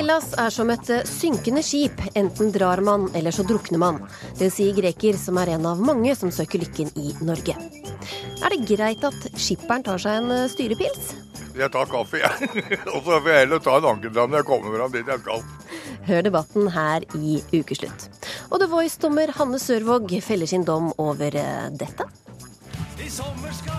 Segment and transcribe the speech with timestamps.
[0.00, 1.98] Hellas er som et eh, synkende skip.
[2.16, 3.98] Enten drar man, eller så drukner man.
[4.38, 7.52] Det sier greker, som er en av mange som søker lykken i Norge.
[8.40, 11.10] Er det greit at skipperen tar seg en eh, styrepils?
[11.52, 12.48] Jeg tar kaffe, jeg.
[12.94, 15.44] Og så får jeg heller ta en ankeldram når jeg kommer fram dit jeg skal.
[16.08, 18.08] Hør debatten her i Ukeslutt.
[18.48, 22.08] Og The Voice-dommer Hanne Sørvåg feller sin dom over eh, dette.
[22.96, 23.69] I sommer skal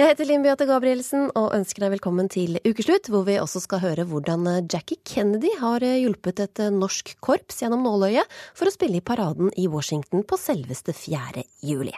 [0.00, 3.82] Jeg heter Linn Beate Gabrielsen og ønsker deg velkommen til ukeslutt, hvor vi også skal
[3.82, 8.24] høre hvordan Jackie Kennedy har hjulpet et norsk korps gjennom nåløyet
[8.56, 11.44] for å spille i paraden i Washington på selveste 4.
[11.68, 11.92] juli.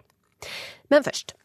[0.90, 1.36] Men først.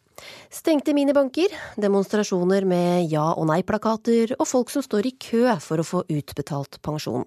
[0.50, 5.86] Stengte minibanker, demonstrasjoner med ja- og nei-plakater, og folk som står i kø for å
[5.86, 7.26] få utbetalt pensjon.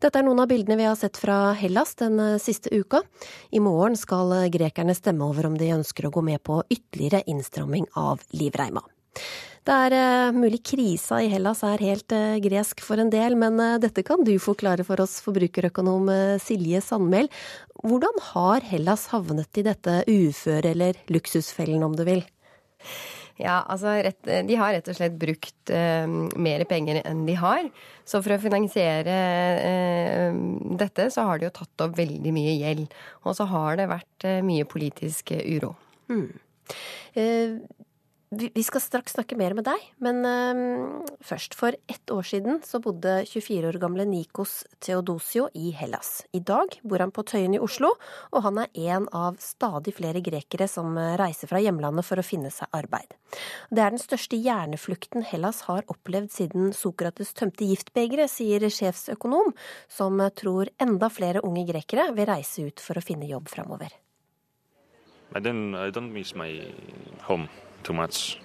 [0.00, 3.02] Dette er noen av bildene vi har sett fra Hellas den siste uka.
[3.50, 7.90] I morgen skal grekerne stemme over om de ønsker å gå med på ytterligere innstramming
[7.98, 8.84] av livreima.
[9.60, 13.60] Det er uh, mulig krisa i Hellas er helt uh, gresk for en del, men
[13.60, 16.08] uh, dette kan du forklare for oss, forbrukerøkonom
[16.40, 17.28] Silje Sandmæl.
[17.84, 22.24] Hvordan har Hellas havnet i dette uføret, eller luksusfellen om du vil?
[23.40, 27.70] Ja, altså rett, De har rett og slett brukt mer penger enn de har.
[28.04, 29.14] Så for å finansiere
[30.76, 32.92] dette, så har de jo tatt opp veldig mye gjeld.
[33.24, 35.72] Og så har det vært mye politisk uro.
[36.12, 36.28] Mm.
[38.30, 41.56] Vi skal straks snakke mer med deg, men uh, først.
[41.58, 46.20] For ett år siden så bodde 24 år gamle Nikos Theodosio i Hellas.
[46.30, 47.90] I dag bor han på Tøyen i Oslo,
[48.30, 52.24] og han er en av stadig flere grekere som eh, reiser fra hjemlandet for å
[52.28, 53.16] finne seg arbeid.
[53.66, 59.50] Det er den største hjerneflukten Hellas har opplevd siden Sokrates tømte giftbegeret, sier sjefsøkonom,
[59.90, 63.90] som tror enda flere unge grekere vil reise ut for å finne jobb framover.
[65.34, 66.54] I don't, I don't miss my
[67.82, 68.38] too much.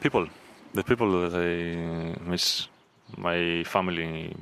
[0.00, 0.26] People,
[0.74, 2.68] the people that I miss,
[3.16, 4.34] my family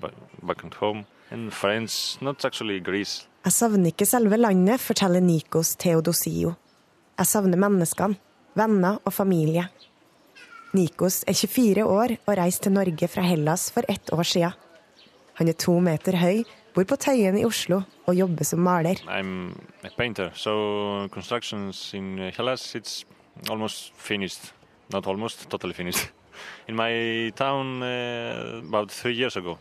[0.42, 3.26] back at home, and friends, not actually Greece.
[3.44, 6.54] Jeg savner ikke selve landet, forteller Nikos Theodosio.
[7.18, 8.16] Jeg savner menneskene,
[8.54, 9.68] venner og familie.
[10.74, 14.52] Nikos er 24 år og reiste til Norge fra Hellas for ett år siden.
[15.38, 16.42] Han er to meter høy,
[16.74, 19.00] bor på Tøyen i Oslo og jobber som maler.
[19.06, 23.04] I'm a painter, so constructions in Hellas it's
[23.50, 24.52] almost finished.
[24.92, 26.10] Not almost, totally finished.
[26.68, 29.58] In my town uh, about three years ago.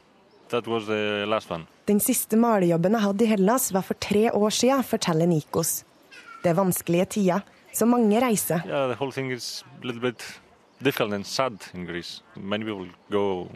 [0.50, 1.66] That was the last one.
[1.88, 5.84] Den siste malejobben jeg hadde i Hellas, var for tre år siden, forteller Nikos.
[6.44, 7.40] Det er vanskelige tider,
[7.74, 8.62] så mange reiser.
[8.66, 10.42] Yeah, the whole thing is a little bit
[10.84, 12.24] difficult and sad in Greece.
[12.36, 13.50] Many people go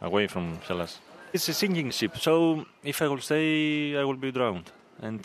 [0.00, 1.00] away from Hellas.
[1.32, 4.72] It's a sinking ship, so if I will stay, I will be drowned.
[5.02, 5.20] And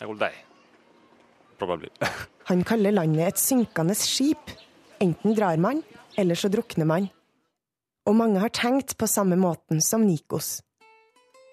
[0.00, 0.34] I will die.
[1.58, 1.90] Probably.
[2.50, 4.52] Han kaller landet et synkende skip.
[5.02, 5.82] Enten drar man,
[6.16, 7.08] eller så drukner man.
[8.06, 10.60] Og mange har tenkt på samme måten som Nikos.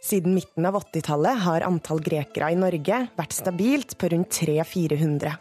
[0.04, 5.32] Siden midten av 80-tallet har antall grekere i Norge vært stabilt på rundt 300-400.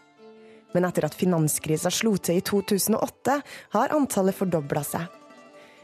[0.73, 3.35] Men etter at finanskrisa slo til i 2008,
[3.75, 5.05] har antallet fordobla seg.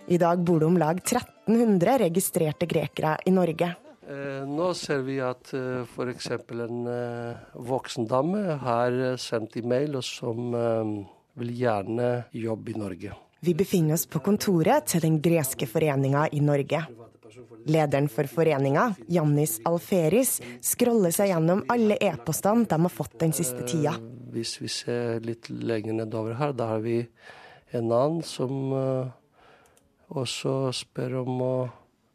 [0.09, 3.75] I dag bor det om lag 1300 registrerte grekere i Norge.
[4.09, 6.31] Eh, nå ser vi at eh, f.eks.
[6.33, 10.55] en eh, voksen dame har sendt e-mail som
[11.39, 13.17] vil gjerne jobbe i Norge.
[13.45, 16.81] Vi befinner oss på kontoret til den greske foreninga i Norge.
[17.69, 23.67] Lederen for foreninga, Jannis Alferis, scroller seg gjennom alle e-postene de har fått den siste
[23.69, 23.93] tida.
[24.33, 27.03] Hvis vi ser litt lenger nedover her, da har vi
[27.77, 28.73] en annen som
[30.09, 31.53] også spør om å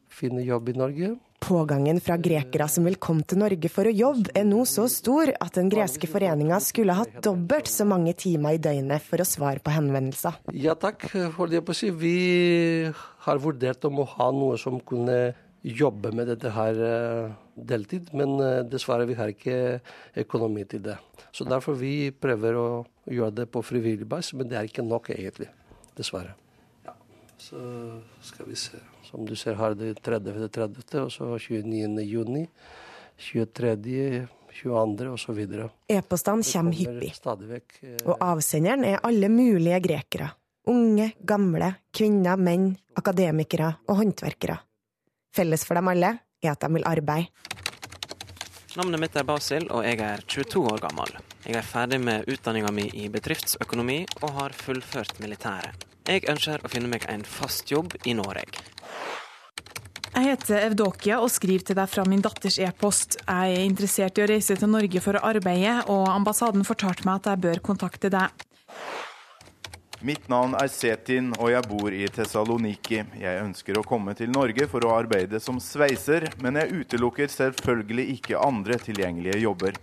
[0.09, 1.13] finne jobb i Norge.
[1.43, 5.33] Pågangen fra grekere som vil komme til Norge for å jobbe, er nå så stor
[5.33, 9.59] at den greske foreninga skulle hatt dobbelt så mange timer i døgnet for å svare
[9.59, 10.37] på henvendelser.
[10.55, 11.03] Ja takk,
[11.35, 11.89] holdt jeg på å si.
[11.91, 12.13] Vi
[13.25, 18.37] har vurdert om å ha noe som kunne jobbe med dette her eh, deltid, men
[18.39, 19.59] eh, dessverre vi har ikke
[20.23, 20.95] økonomi til det.
[21.35, 22.67] Så derfor vi prøver å
[23.11, 25.51] gjøre det på frivillig basis, men det er ikke nok egentlig.
[25.99, 26.37] Dessverre.
[26.87, 26.95] Ja,
[27.35, 27.67] så
[28.31, 28.79] skal vi se.
[29.13, 30.47] Som du ser her, det 30.
[30.49, 31.01] 30.
[31.03, 32.01] og så 29.
[32.01, 32.47] juni,
[33.21, 34.23] 23.
[34.53, 35.09] 22.
[35.13, 35.41] osv.
[35.89, 37.11] E-postene kommer hyppig,
[37.81, 40.31] eh, og avsenderen er alle mulige grekere.
[40.73, 44.57] Unge, gamle, kvinner, menn, akademikere og håndverkere.
[45.33, 47.29] Felles for dem alle er at de vil arbeide.
[48.73, 51.17] Navnet mitt er Basil, og jeg er 22 år gammel.
[51.45, 55.85] Jeg er ferdig med utdanninga mi i bedriftsøkonomi og har fullført militæret.
[56.09, 58.72] Jeg ønsker å finne meg en fast jobb i Norge.
[60.13, 63.15] Jeg heter Evdokia og skriver til deg fra min datters e-post.
[63.25, 67.17] Jeg er interessert i å reise til Norge for å arbeide, og ambassaden fortalte meg
[67.17, 68.43] at jeg bør kontakte deg.
[70.05, 72.99] Mitt navn er Setin, og jeg bor i Tessaloniki.
[73.23, 78.05] Jeg ønsker å komme til Norge for å arbeide som sveiser, men jeg utelukker selvfølgelig
[78.19, 79.79] ikke andre tilgjengelige jobber.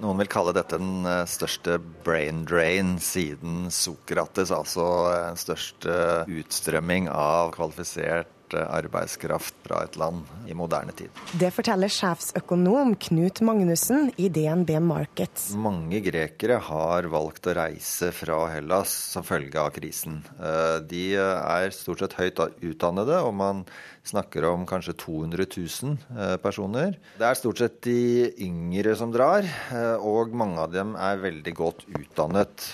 [0.00, 5.96] Noen vil kalle dette den eh, største brain drain siden Sokrates, altså den eh, største
[6.40, 11.12] utstrømming av kvalifisert arbeidskraft fra et land i moderne tid.
[11.38, 15.50] Det forteller sjefsøkonom Knut Magnussen i DNB Markets.
[15.58, 20.20] Mange grekere har valgt å reise fra Hellas som følge av krisen.
[20.40, 23.64] Eh, de er stort sett høyt utdannede, og man
[24.06, 26.96] snakker om kanskje 200 000 eh, personer.
[27.20, 31.56] Det er stort sett de yngre som drar, eh, og mange av dem er veldig
[31.56, 32.70] godt utdannet.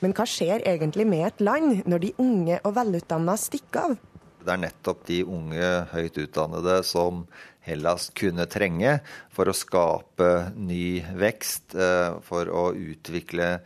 [0.00, 3.98] Men hva skjer egentlig med et land når de unge og velutdanna stikker av?
[4.40, 7.24] Det er nettopp de unge, høyt utdannede som
[7.66, 8.96] Hellas kunne trenge
[9.34, 13.58] for å skape ny vekst, eh, for å utvikle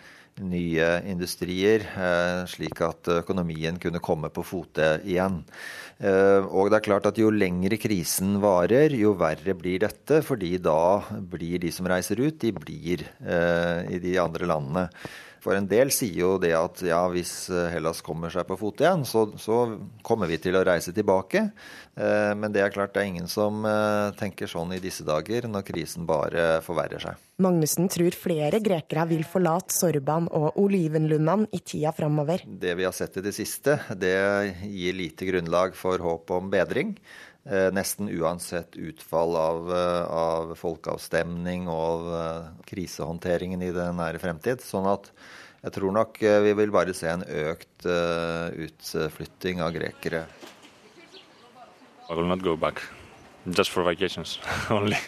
[0.43, 5.44] nye industrier, eh, slik at økonomien kunne komme på fote igjen.
[6.00, 10.23] Eh, og det er klart at Jo lengre krisen varer, jo verre blir dette.
[10.23, 14.91] fordi da blir de som reiser ut, de blir i de andre landene.
[15.44, 18.81] For en del sier jo det at ja, hvis eh, Hellas kommer seg på fot
[18.81, 19.58] igjen, så, så
[20.06, 21.50] kommer vi til å reise tilbake.
[22.00, 25.44] Eh, men det er klart det er ingen som eh, tenker sånn i disse dager,
[25.50, 27.20] når krisen bare forverrer seg.
[27.44, 32.46] Magnussen tror flere grekere vil forlate Sorban og olivenlundene i tida framover.
[32.49, 34.17] Det vi har sett i det siste, det
[34.64, 36.96] gir lite grunnlag for håp om bedring.
[37.44, 44.64] Eh, nesten uansett utfall av, eh, av folkeavstemning og eh, krisehåndteringen i den nære fremtid.
[44.64, 45.11] Sånn at
[45.64, 50.26] jeg tror nok vi vil bare se en økt utflytting av grekere.
[52.08, 52.82] I will not go back,
[53.46, 54.38] just for vacations
[54.70, 54.99] only.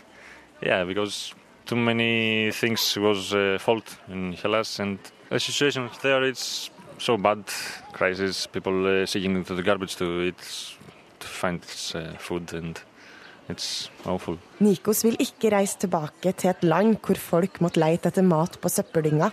[0.62, 1.34] Yeah, because
[1.66, 4.98] too many things was uh, fault in Hellas and
[5.28, 7.44] the situation there is so bad.
[7.92, 10.85] Crisis, people uh, seeking into the garbage to eat finds food and it's.
[14.58, 18.68] Nikos vil ikke reise tilbake til et land hvor folk måtte leite etter mat på
[18.68, 19.30] søppeldynga.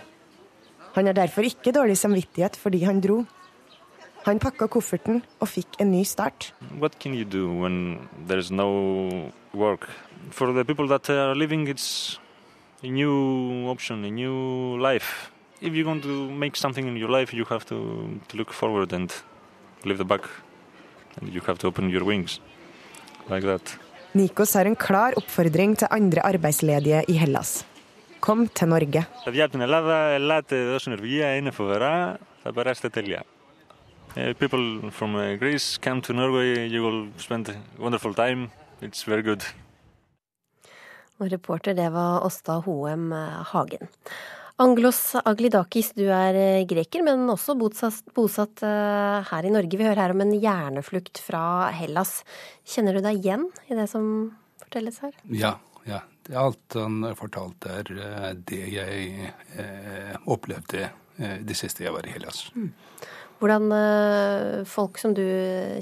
[0.94, 3.24] Han har derfor ikke dårlig samvittighet fordi han dro.
[4.24, 6.52] Han pakka kofferten og fikk en ny start.
[6.80, 9.88] What can you do when there's no work?
[10.30, 12.18] For the people that are living, it's
[12.82, 15.30] a new option, a new life.
[15.60, 18.92] If you're going to make something in your life, you have to, to look forward
[18.92, 19.12] and
[19.84, 20.22] leave the back
[21.22, 22.40] You have to open your wings
[23.30, 23.78] like that.
[24.14, 27.64] Nikos har en klar oppfordring til andre arbeidsledige i Hellas.
[28.20, 29.04] Kom til Norge.
[34.38, 36.68] People from Greece come to Norway.
[36.68, 38.50] You will spend a wonderful time.
[38.82, 39.42] It's very good.
[41.18, 43.12] Og reporter, det var Åsta Hoem
[43.52, 43.88] Hagen.
[44.62, 49.78] Anglos Aglidakis, du er eh, greker, men også bosatt, bosatt her i Norge.
[49.80, 52.20] Vi hører her om en hjerneflukt fra Hellas.
[52.62, 54.06] Kjenner du deg igjen i det som
[54.62, 55.16] fortelles her?
[55.30, 55.56] Ja,
[55.90, 56.04] ja.
[56.32, 60.86] Alt han fortalte er eh, det jeg eh, opplevde
[61.18, 62.46] eh, det siste jeg var i Hellas.
[62.56, 62.70] Mm.
[63.44, 65.24] Hvordan eh, folk som du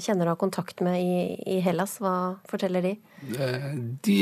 [0.03, 2.91] kjenner og har kontakt med i, i, Hellas, hva forteller de?
[3.39, 3.69] Eh,
[4.03, 4.17] de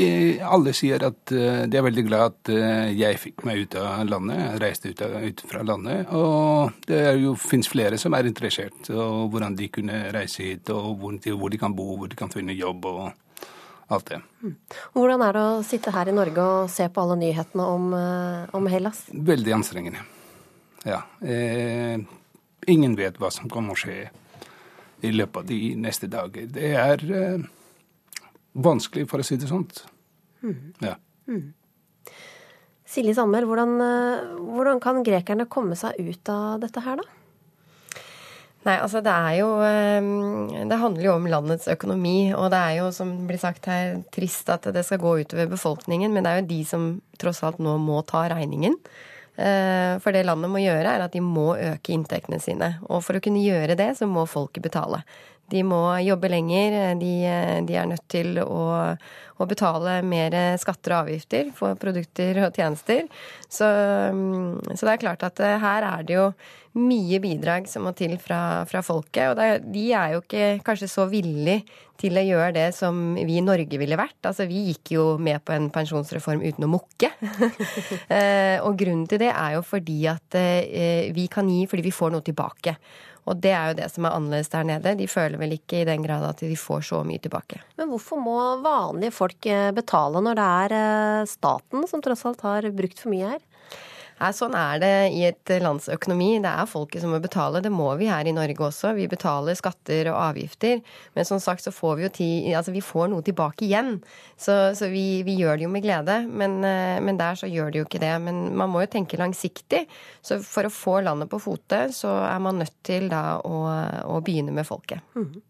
[0.46, 2.52] alle sier at eh, de er veldig glad at
[2.94, 4.38] jeg fikk meg ut av landet.
[4.44, 6.14] Jeg reiste ut, av, ut fra landet.
[6.14, 10.94] Og det jo, finnes flere som er interessert og hvordan de kunne reise hit, og
[11.02, 12.86] hvor hvor de, kan bo, hvor de kan finne jobb.
[12.86, 13.10] og
[13.92, 14.22] alt det.
[14.40, 14.54] Mm.
[14.94, 17.92] Hvordan er det å sitte her i Norge og se på alle nyhetene om,
[18.56, 19.02] om Hellas?
[19.12, 20.06] Veldig anstrengende.
[20.88, 21.02] Ja.
[21.20, 22.00] Eh,
[22.70, 24.04] Ingen vet hva som kommer å skje
[25.02, 26.46] i løpet av de neste dager.
[26.54, 27.48] Det er eh,
[28.52, 29.66] vanskelig, for å si det sånn.
[30.44, 30.60] Mm.
[30.84, 30.94] Ja.
[31.26, 31.50] Mm.
[32.92, 37.18] Silje Sammer, hvordan, eh, hvordan, kan grekerne komme seg ut av dette her, da?
[38.62, 40.04] Nei, altså det er jo eh,
[40.70, 42.30] Det handler jo om landets økonomi.
[42.36, 45.50] Og det er jo, som det blir sagt her, trist at det skal gå utover
[45.50, 46.14] befolkningen.
[46.14, 46.84] Men det er jo de som
[47.18, 48.78] tross alt nå må ta regningen.
[49.36, 52.74] Eh, for det landet må gjøre, er at de må øke inntektene sine.
[52.90, 55.02] Og for å kunne gjøre det, så må folket betale.
[55.52, 57.12] De må jobbe lenger, de,
[57.66, 58.62] de er nødt til å,
[59.36, 63.04] å, betale mer skatter og avgifter for produkter og tjenester.
[63.48, 66.26] Så, mm, så det er klart at eh, her er det jo
[66.78, 69.32] mye bidrag som må til fra, fra folket.
[69.32, 71.60] Og det, de er jo ikke kanskje så villige
[72.00, 74.18] til å gjøre det som vi i Norge ville vært.
[74.24, 77.12] Altså vi gikk jo med på en pensjonsreform uten å mukke.
[78.12, 81.92] Eh, og grunnen til det er jo fordi at eh, vi kan gi fordi vi
[81.94, 82.74] får noe tilbake.
[83.30, 84.94] Og det er jo det som er annerledes der nede.
[84.98, 87.62] De føler vel ikke i den grad at de får så mye tilbake.
[87.78, 92.68] Men hvorfor må vanlige folk eh, betale når det er staten som tross alt har
[92.76, 93.46] brukt for mye her?
[94.30, 96.36] Sånn er det i et lands økonomi.
[96.44, 97.62] Det er folket som må betale.
[97.64, 98.92] Det må vi her i Norge også.
[98.94, 100.78] Vi betaler skatter og avgifter.
[101.16, 103.96] Men som sagt så får vi jo ti, altså vi får noe tilbake igjen.
[104.36, 106.20] Så, så vi, vi, gjør det jo med glede.
[106.28, 108.14] Men, eh, men, der så gjør det jo ikke det.
[108.22, 109.84] Men man må jo tenke langsiktig.
[110.22, 113.62] Så for å få landet på fote, så er man nødt til da å,
[114.06, 115.02] å begynne med folket.
[115.18, 115.42] Mm.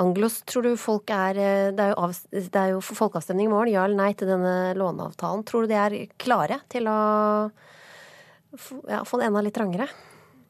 [0.00, 3.52] Anglos, tror du folk er eh, det er, jo av, det er jo folkeavstemning i
[3.52, 5.42] morgen, ja eller nei til denne låneavtalen.
[5.48, 7.00] Tror du de er klare til å
[8.88, 9.88] ja, få det enda litt trangere?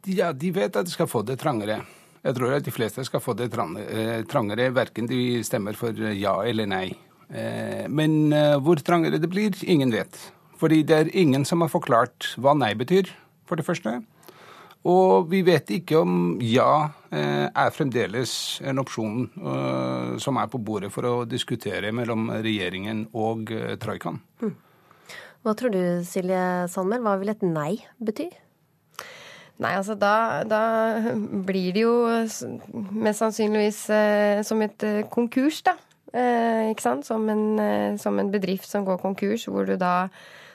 [0.09, 1.83] Ja, de vet at de skal få det trangere.
[2.21, 6.35] Jeg tror at de fleste skal få det eh, trangere, verken de stemmer for ja
[6.45, 6.87] eller nei.
[7.29, 10.19] Eh, men eh, hvor trangere det blir, ingen vet.
[10.61, 13.09] Fordi det er ingen som har forklart hva nei betyr,
[13.49, 14.03] for det første.
[14.85, 18.33] Og vi vet ikke om ja er fremdeles
[18.65, 19.27] en opsjon
[20.23, 23.51] som er på bordet for å diskutere mellom regjeringen og
[23.83, 24.21] troikaen.
[24.41, 24.55] Mm.
[25.41, 28.29] Hva tror du, Silje Sandmæl, hva vil et nei bety?
[29.61, 30.61] Nei, altså da, da,
[31.45, 31.95] blir det jo
[32.97, 35.77] mest sannsynligvis eh, som et eh, konkurs, da.
[36.17, 37.09] Eh, ikke sant?
[37.09, 40.09] Som en, eh, som en, bedrift som går konkurs, hvor du da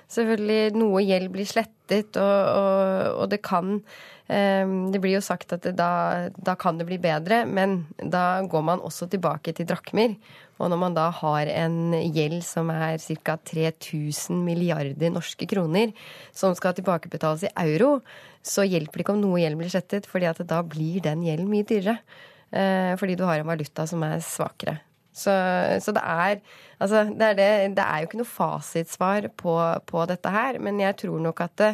[0.09, 3.77] selvfølgelig noe gjeld blir slettet, og, og, og det kan
[4.27, 8.41] eh, Det blir jo sagt at det, da, da kan det bli bedre, men da
[8.41, 10.17] går man også tilbake til drakmer.
[10.55, 13.35] Og når man da har en gjeld som er ca.
[13.51, 15.91] 3000 milliarder norske kroner,
[16.31, 17.99] som skal tilbakebetales i euro,
[18.45, 21.51] så hjelper det ikke om noe gjeld blir slettet, fordi at da blir den gjelden
[21.51, 21.97] mye dyrere.
[22.55, 24.79] Eh, fordi du har en valuta som er svakere.
[25.15, 25.33] Så,
[25.79, 26.41] så det, er,
[26.83, 29.53] altså, det, er det, det, er jo ikke noe fasitsvar på,
[29.87, 31.69] på, dette her, men jeg tror nok at det,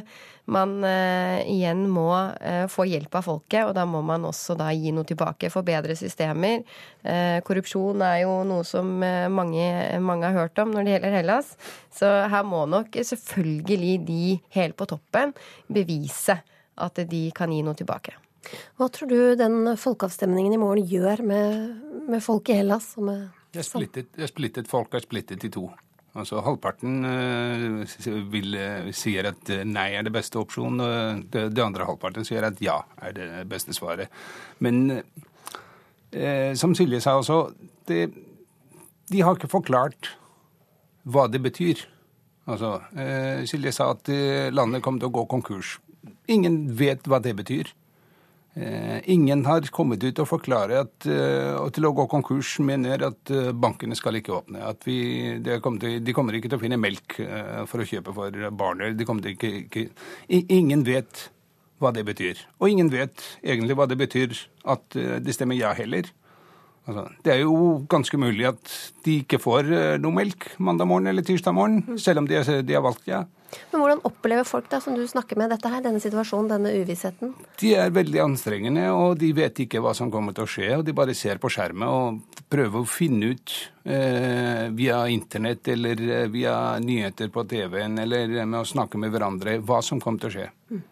[0.52, 4.70] man uh, igjen må uh, få hjelp av folket, og da må man også da
[4.76, 5.50] gi noe tilbake.
[5.54, 6.66] Forbedre bedre systemer.
[7.06, 9.68] Uh, korrupsjon er jo noe som mange,
[10.04, 11.54] mange, har hørt om når det gjelder Hellas.
[11.94, 14.26] Så her må nok selvfølgelig de
[14.58, 15.34] helt på toppen
[15.72, 16.42] bevise
[16.82, 18.18] at de kan gi noe tilbake.
[18.80, 21.62] Hva tror du den folkeavstemningen i morgen gjør med,
[22.10, 22.94] med folk i Hellas?
[22.98, 25.66] Og med det er splittet, er splittet, folk er splittet i to.
[26.12, 31.46] Altså Halvparten uh, vil, uh, sier at uh, nei er det beste opsjonen, og det,
[31.56, 34.12] det, andre halvparten sier at ja er det beste svaret.
[34.60, 35.02] Men
[36.60, 37.54] som Silje sa også,
[37.88, 38.10] det,
[39.08, 40.10] de har ikke forklart
[41.08, 41.86] hva det betyr.
[42.52, 42.74] Altså,
[43.48, 44.12] Silje sa at
[44.52, 45.78] landet kom til å gå konkurs.
[46.28, 47.72] Ingen vet hva det betyr.
[48.54, 51.06] Eh, ingen har kommet ut og forklare at
[51.56, 54.60] og til å gå konkurs mener at uh, bankene skal ikke åpne.
[54.68, 54.98] At vi,
[55.40, 57.16] de, kommer til, de, kommer ikke til å finne melk
[57.72, 58.98] for å kjøpe for barnet.
[59.00, 59.86] De ikke, ikke,
[60.28, 61.30] ingen vet
[61.80, 62.44] hva det betyr.
[62.60, 64.36] Og ingen vet egentlig hva det betyr
[64.70, 66.12] at det stemmer ja heller.
[66.90, 68.72] Altså, det er jo ganske mulig at
[69.06, 69.70] de ikke får
[70.02, 73.22] noe melk mandag morgen eller tirsdag morgen, selv om de, de har valgt ja.
[73.72, 77.34] Men hvordan opplever folk da, som du snakker med dette her, denne situasjonen, denne uvissheten?
[77.60, 80.70] De er veldig anstrengende, og de vet ikke hva som kommer til å skje.
[80.78, 86.04] og De bare ser på skjermen og prøver å finne ut eh, via internett eller
[86.08, 90.32] eh, via nyheter på TV-en eller med å snakke med hverandre hva som kommer til
[90.32, 90.50] å skje.
[90.72, 90.84] Mm.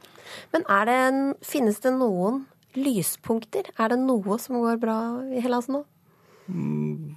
[0.54, 1.02] Men det
[1.48, 2.44] finnes det noen
[2.78, 3.72] lyspunkter?
[3.80, 5.00] Er det noe som går bra
[5.34, 5.84] i Hellas nå?
[6.50, 7.16] Mm,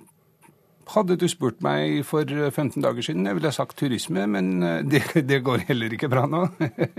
[0.93, 5.05] hadde du spurt meg for 15 dager siden, jeg ville sagt turisme, men eh, det,
[5.29, 6.47] det går heller ikke bra nå.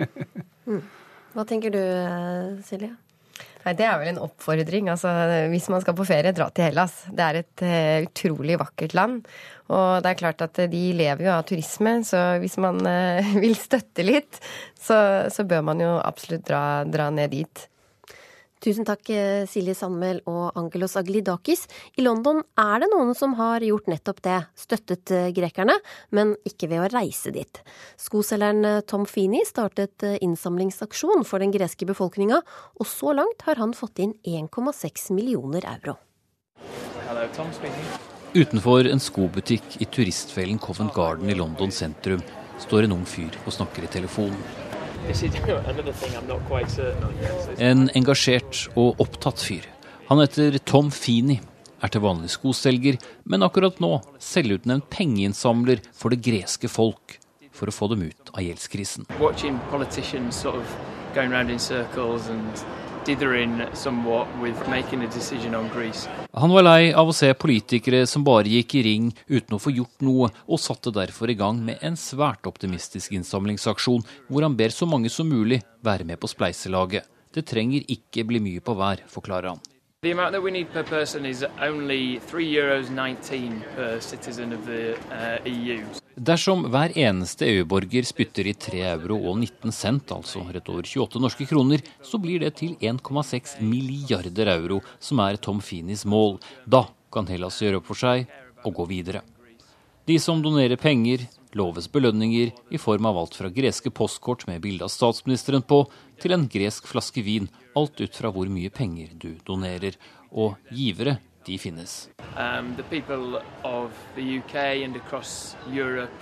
[0.70, 0.84] mm.
[1.34, 2.94] Hva tenker du, eh, Silje?
[3.64, 4.90] Nei, Det er vel en oppfordring.
[4.92, 5.10] Altså,
[5.52, 6.98] hvis man skal på ferie, dra til Hellas.
[7.08, 9.22] Det er et uh, utrolig vakkert land.
[9.72, 13.56] Og det er klart at de lever jo av turisme, så hvis man uh, vil
[13.58, 14.42] støtte litt,
[14.76, 17.68] så, så, bør man jo absolutt dra, dra ned dit.
[18.64, 21.66] Tusen takk, eh, Silje Sandmæl og Angelos Aglidakis.
[22.00, 25.76] I London er det noen som har gjort nettopp det, støttet eh, grekerne,
[26.16, 27.60] men ikke ved å reise dit.
[28.00, 32.40] Skoselgeren eh, Tom Feeney startet innsamlingsaksjon for den greske befolkninga,
[32.80, 35.98] og så langt har han fått inn 1,6 millioner euro.
[37.04, 37.28] Hello,
[38.34, 42.24] Utenfor en skobutikk i turistfellen Covent Garden i London sentrum
[42.64, 44.73] står en ung fyr og snakker i telefonen.
[47.60, 49.66] En engasjert og opptatt fyr.
[50.10, 51.40] Han heter Tom Feeney,
[51.84, 57.18] er til vanlig skoselger, men akkurat nå selvutnevnt pengeinnsamler for det greske folk
[57.54, 59.06] for å få dem ut av gjeldskrisen.
[66.32, 69.74] Han var lei av å se politikere som bare gikk i ring uten å få
[69.76, 74.72] gjort noe, og satte derfor i gang med en svært optimistisk innsamlingsaksjon, hvor han ber
[74.72, 77.04] så mange som mulig være med på spleiselaget.
[77.34, 79.73] Det trenger ikke bli mye på hver, forklarer han.
[80.04, 84.66] The amount that we need per person is only 3 euros 19 per citizen of
[84.66, 85.80] the uh, EU.
[86.16, 91.22] Dersom hver eneste EU-borger spytter i 3 euro og 19 cent, altså rett over 28
[91.24, 96.36] norske kroner, så blir det til 1,6 milliarder euro, som er Tom Finis mål.
[96.68, 98.28] Da kan Hellas gjøre opp for seg
[98.68, 99.24] og gå videre.
[100.04, 104.84] De som donerer penger, loves belønninger i form av alt fra greske postkort med bilde
[104.84, 105.86] av statsministeren på,
[106.20, 109.98] til en gresk flaske vin, alt ut fra hvor mye penger du donerer.
[110.34, 112.10] Og givere, de finnes.
[112.34, 112.74] Um,
[115.70, 116.14] Europe,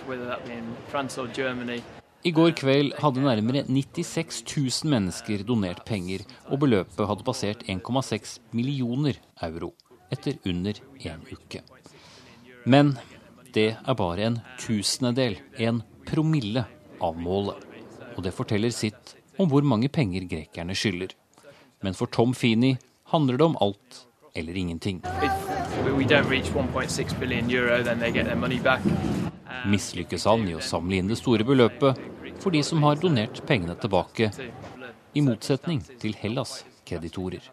[2.24, 8.39] I går kveld hadde nærmere 96 000 mennesker donert penger, og beløpet hadde passert 1,6
[8.51, 9.72] millioner euro
[10.12, 11.63] etter under én uke.
[12.65, 12.98] Men
[13.55, 16.65] det er bare en tusendedel, en promille,
[17.01, 17.58] av målet.
[18.13, 21.15] Og det forteller sitt om hvor mange penger grekerne skylder.
[21.81, 22.77] Men for Tom Feeney
[23.11, 25.01] handler det om alt eller ingenting.
[25.88, 28.81] if we don't reach 1.6 billion euro, then they get their money back.
[29.67, 32.00] Mislykkes han i å samle inn det store beløpet
[32.41, 34.31] for de som har donert pengene tilbake,
[35.13, 37.43] i motsetning til Hellas' kreditorer.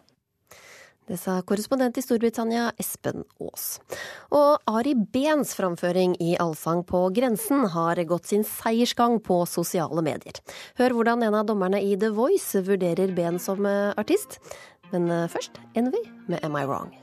[1.09, 3.79] Det sa korrespondent i Storbritannia Espen Aas.
[4.29, 10.37] Og Ari Behns framføring i Allsang på grensen har gått sin seiersgang på sosiale medier.
[10.77, 14.37] Hør hvordan en av dommerne i The Voice vurderer Behn som eh, artist.
[14.91, 16.93] Men eh, først Envy med Am I Wrong.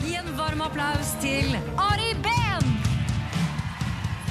[0.00, 2.72] Gi en varm applaus til Ari Behn!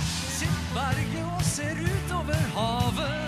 [0.09, 3.24] Sitt berget og ser ut over havet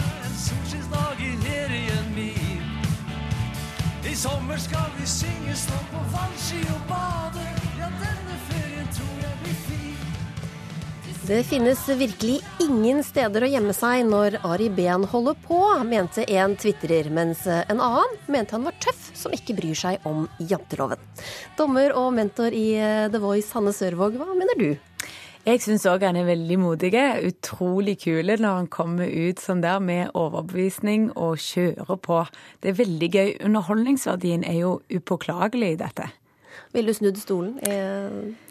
[4.18, 7.44] sommer skal vi synge, stå på vannski og bade.
[7.78, 10.08] Ja, denne ferien tror jeg blir fin.
[11.28, 16.58] Det finnes virkelig ingen steder å gjemme seg når Ari Behn holder på, mente en
[16.58, 21.04] tvitrer, mens en annen mente han var tøff som ikke bryr seg om janteloven.
[21.60, 22.72] Dommer og mentor i
[23.14, 24.72] The Voice, Hanne Sørvåg, hva mener du?
[25.48, 26.90] Jeg syns òg han er veldig modig.
[27.24, 32.18] Utrolig kul når han kommer ut sånn der med overbevisning og kjører på.
[32.60, 33.30] Det er veldig gøy.
[33.48, 36.10] Underholdningsverdien er jo upåklagelig i dette.
[36.76, 38.47] Ville du snudd stolen Voice?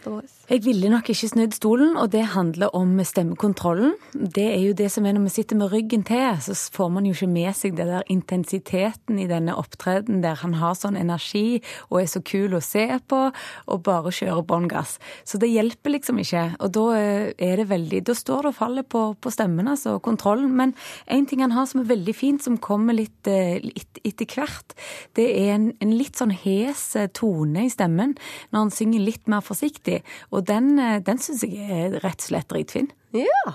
[0.47, 3.97] Jeg ville nok ikke snudd stolen, og det handler om stemmekontrollen.
[4.15, 7.09] Det er jo det som er når vi sitter med ryggen til, så får man
[7.09, 11.59] jo ikke med seg det der intensiteten i denne opptredenen der han har sånn energi
[11.89, 13.21] og er så kul å se på,
[13.67, 14.97] og bare kjører bånn gass.
[15.27, 16.45] Så det hjelper liksom ikke.
[16.63, 19.97] Og da eh, er det veldig Da står det og faller på, på stemmen, altså,
[19.99, 20.53] kontrollen.
[20.55, 20.77] Men
[21.11, 24.77] en ting han har som er veldig fint, som kommer litt, eh, litt etter hvert,
[25.19, 28.15] det er en, en litt sånn hes eh, tone i stemmen
[28.53, 29.96] når han synger litt mer forsiktig.
[30.33, 32.91] Og den, eh, den syns jeg er rett og slett dritfin.
[33.17, 33.55] Ja.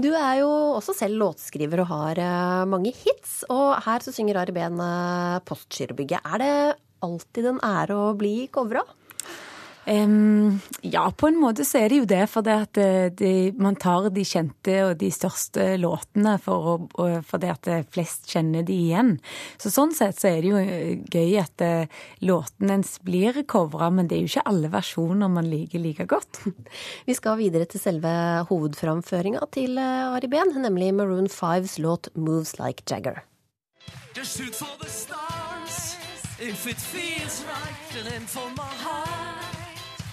[0.00, 3.42] Du er jo også selv låtskriver og har eh, mange hits.
[3.52, 6.24] Og her så synger Ari Behn eh, Postgirobygget.
[6.24, 6.54] Er det
[7.06, 8.82] alltid en ære å bli covra?
[9.86, 12.80] Um, ja, på en måte så er det jo det, for det at
[13.20, 18.26] de, man tar de kjente og de største låtene for, å, for det at flest
[18.32, 19.12] kjenner de igjen.
[19.62, 21.66] Så sånn sett så er det jo gøy at
[22.26, 26.42] låten ens blir covra, men det er jo ikke alle versjoner man liker like godt.
[27.08, 28.10] Vi skal videre til selve
[28.50, 33.22] hovedframføringa til Ari Behn, nemlig Maroon 5s låt 'Moves Like Jagger'.
[34.16, 35.96] Just shoot for the stars
[36.40, 39.25] if it feels right, and then for my heart.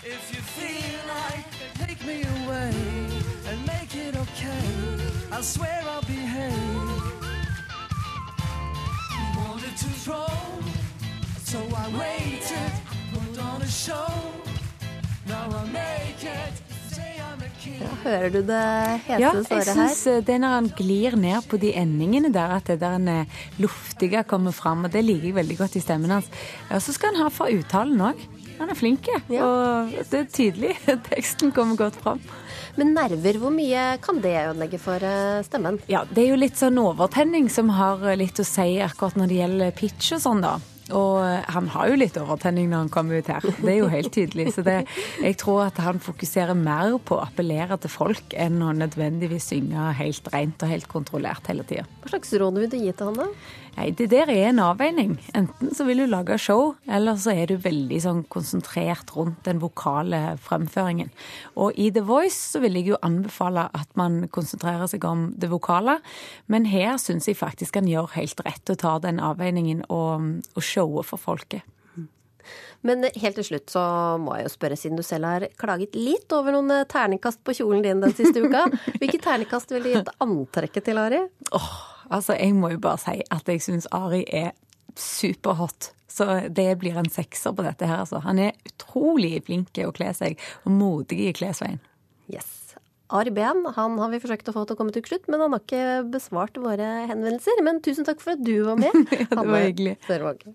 [0.05, 1.47] If you feel like
[1.79, 2.75] take me away
[3.49, 4.65] and make it okay,
[5.31, 6.51] I swear I'll behave.
[9.15, 10.27] You wanted to throw,
[11.45, 12.71] so I waited,
[13.13, 14.11] put on a show.
[15.25, 16.53] Now I make it.
[16.91, 17.79] Say I'm a king.
[17.81, 18.61] Ja, hører du det
[19.07, 19.87] hete Ja, jeg såret her?
[19.87, 23.07] syns det er når han glir ned på de endingene der, at det der en
[23.07, 23.25] eh,
[23.57, 24.83] luftige kommer fram.
[24.83, 26.27] Og det liker jeg veldig godt i stemmen hans.
[26.69, 28.19] Og så skal han ha for uttalen òg.
[28.63, 30.77] Han er flink, og det er tydelig.
[31.09, 32.21] Teksten kommer godt fram.
[32.79, 35.81] Men nerver, hvor mye kan det ødelegge for eh, stemmen?
[35.91, 39.41] Ja, det er jo litt sånn overtenning som har litt å si akkurat når det
[39.41, 40.53] gjelder pitch og sånn, da.
[40.95, 41.19] Og
[41.55, 43.45] han har jo litt overtenning når han kommer ut her.
[43.59, 44.49] Det er jo helt tydelig.
[44.55, 44.77] Så det,
[45.23, 49.91] jeg tror at han fokuserer mer på å appellere til folk enn å nødvendigvis synge
[49.99, 51.83] helt rent og helt kontrollert hele tida.
[52.03, 53.29] Hva slags råd vil du gi til han, da?
[53.73, 55.15] Nei, Det der er en avveining.
[55.33, 59.61] Enten så vil du lage show, eller så er du veldig sånn konsentrert rundt den
[59.63, 61.09] vokale fremføringen.
[61.57, 65.49] Og i The Voice så vil jeg jo anbefale at man konsentrerer seg om det
[65.49, 65.99] vokale,
[66.47, 70.63] men her syns jeg faktisk han gjør helt rett å ta den avveiningen og, og
[70.63, 71.65] shower for folket.
[72.83, 73.81] Men helt til slutt så
[74.19, 77.55] må jeg jo spørre, siden du selv har klaget litt over noen eh, terningkast på
[77.55, 78.65] kjolen din den siste uka.
[78.99, 81.21] Hvilket terningkast ville du gitt antrekket til Ari?
[81.55, 81.71] Åh,
[82.13, 84.51] Altså, jeg må jo bare si at jeg syns Ari er
[84.99, 85.91] superhot.
[86.13, 88.21] Så det blir en sekser på dette her, altså.
[88.21, 91.81] Han er utrolig flink å kle seg, og modig i klesveien.
[92.29, 92.51] Yes.
[93.13, 95.53] Ari Behn han har vi forsøkt å få til å komme til slutt, men han
[95.53, 97.61] har ikke besvart våre henvendelser.
[97.65, 98.93] Men tusen takk for at du var med.
[99.23, 99.97] ja, det var hyggelig.
[100.07, 100.45] Sørvåg.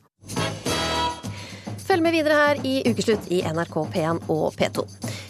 [1.88, 4.84] Følg med videre her i Ukeslutt i NRK P1 og P2.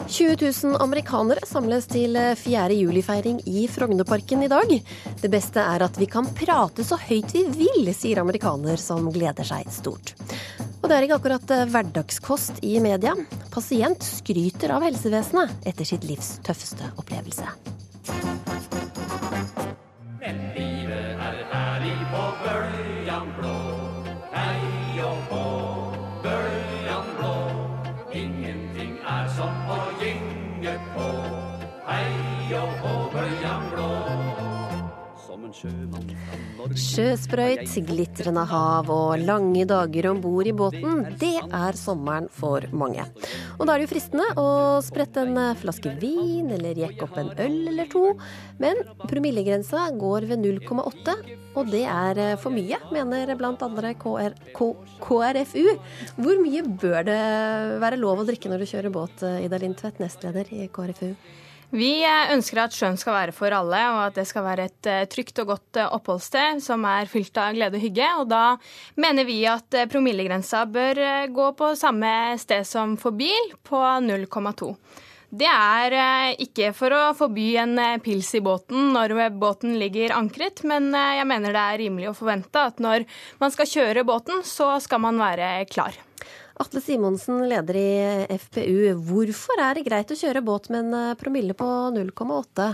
[0.09, 2.73] 20 000 amerikanere samles til 4.
[2.73, 4.73] juli-feiring i Frognerparken i dag.
[5.21, 9.45] Det beste er at vi kan prate så høyt vi vil, sier amerikaner som gleder
[9.45, 10.15] seg stort.
[10.81, 13.13] Og det er ikke akkurat hverdagskost i media.
[13.53, 17.78] Pasient skryter av helsevesenet etter sitt livs tøffeste opplevelse.
[36.79, 43.07] Sjøsprøyt, glitrende hav og lange dager om bord i båten, det er sommeren for mange.
[43.57, 44.47] Og da er det jo fristende å
[44.85, 48.05] sprette en flaske vin eller jekke opp en øl eller to.
[48.61, 51.17] Men promillegrensa går ved 0,8,
[51.59, 53.95] og det er for mye, mener bl.a.
[54.05, 54.39] KR,
[55.09, 55.67] KrFU.
[56.21, 57.21] Hvor mye bør det
[57.83, 61.15] være lov å drikke når du kjører båt, Ida Lindtvedt, nestleder i KrFU?
[61.69, 62.01] Vi
[62.33, 65.37] ønsker at sjøen skal være for alle, og at det skal være et eh, trygt
[65.43, 68.07] og godt eh, oppholdssted som er fylt av glede og hygge.
[68.23, 68.45] Og da
[68.97, 74.71] mener vi at eh, promillegrensa bør gå på samme sted som for bil, på 0,2.
[75.29, 80.89] Det er ikke for å forby en pils i båten når båten ligger ankret, men
[80.97, 83.05] jeg mener det er rimelig å forvente at når
[83.37, 86.01] man skal kjøre båten, så skal man være klar.
[86.59, 87.91] Atle Simonsen, leder i
[88.35, 88.91] FPU.
[89.07, 92.67] Hvorfor er det greit å kjøre båt med en promille på 0,8?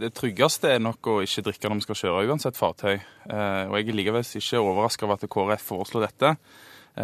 [0.00, 2.96] Det tryggeste er nok å ikke drikke når vi skal kjøre uansett fartøy.
[2.96, 6.32] Og jeg er likevel ikke overraska over at KrF foreslår dette.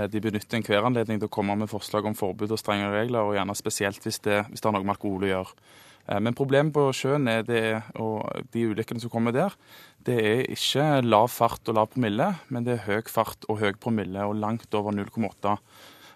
[0.09, 3.37] De benytter enhver anledning til å komme med forslag om forbud og strengere regler, og
[3.37, 5.71] gjerne spesielt hvis det, hvis det har noe med alkohol å gjøre.
[6.09, 7.63] Men problemet på sjøen er det,
[7.95, 9.55] og de ulykkene som kommer der,
[10.03, 13.77] det er ikke lav fart og lav promille, men det er høy fart og høy
[13.79, 15.55] promille og langt over 0,8.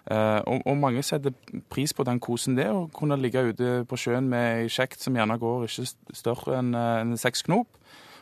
[0.07, 1.33] Og, og, mange setter
[1.71, 5.15] pris på den kosen det å kunne ligge ute på sjøen med ei sjekt som
[5.17, 7.67] gjerne går ikke større enn en seks knop,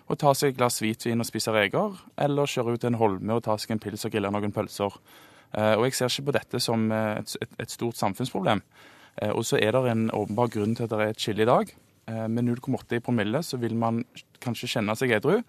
[0.09, 3.37] og ta seg et glass hvitvin og spise reker, eller kjøre ut til en holme
[3.37, 4.97] og ta seg en pils og grille noen pølser.
[5.55, 8.61] Og jeg ser ikke på dette som et, et, et stort samfunnsproblem.
[9.31, 11.69] Og så er det en åpenbar grunn til at det er et skille i dag.
[12.29, 14.03] Med 0,8 i promille så vil man
[14.43, 15.39] kanskje kjenne seg edru,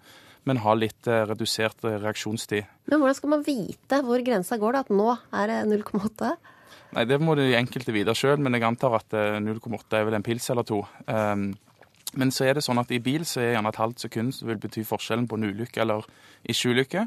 [0.47, 2.69] men ha litt redusert reaksjonstid.
[2.87, 4.85] Men hvordan skal man vite hvor grensa går, da?
[4.85, 6.31] At nå er det 0,8?
[6.95, 9.11] Nei, Det må de enkelte vite sjøl, men jeg antar at
[9.43, 10.81] 0,8 er vel en pils eller to.
[12.17, 14.57] Men så er det sånn at i bil så er gjerne et halvt sekund vil
[14.61, 16.07] bety forskjellen på en ulykke eller
[16.49, 17.03] ikke ulykke.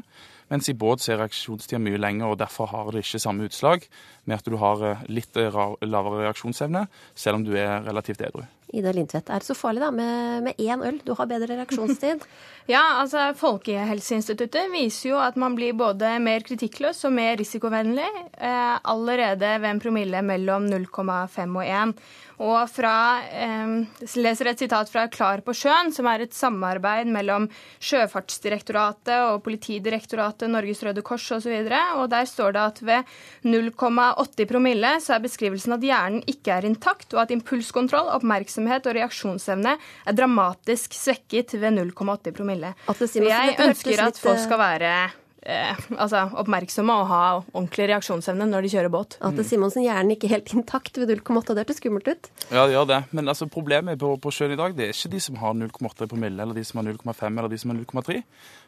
[0.51, 3.85] Mens i båt så er reaksjonstida mye lenger, og derfor har det ikke samme utslag
[4.27, 8.43] med at du har litt lavere reaksjonsevne, selv om du er relativt edru.
[8.71, 11.01] Ida Lindtvedt, er det så farlig da med én øl?
[11.03, 12.23] Du har bedre reaksjonstid.
[12.73, 18.75] ja, altså Folkehelseinstituttet viser jo at man blir både mer kritikkløs og mer risikovennlig eh,
[18.79, 21.95] allerede ved en promille mellom 0,5 og 1.
[22.41, 27.49] Og fra, eh, leser et sitat fra Klar på sjøen, som er et samarbeid mellom
[27.83, 31.51] Sjøfartsdirektoratet og Politidirektoratet, Norges Røde Kors osv.
[31.59, 33.13] Og, så og der står det at ved
[33.45, 38.95] 0,80 promille så er beskrivelsen at hjernen ikke er intakt, og at impulskontroll, oppmerksomhet og
[38.97, 42.75] reaksjonsevne er dramatisk svekket ved 0,80 promille.
[43.15, 44.93] Jeg ønsker at folk skal være
[45.41, 49.15] Eh, altså, oppmerksomme og ha ordentlig reaksjonsevne når de kjører båt.
[49.25, 52.29] Atle Simonsen, hjernen ikke helt intakt ved 0,8, det hørtes skummelt ut?
[52.51, 52.99] Ja, det gjør det.
[53.09, 56.09] Men altså, problemet på, på sjøen i dag det er ikke de som har 0,8
[56.11, 58.21] promille, eller de som har 0,5 eller de som har 0,3.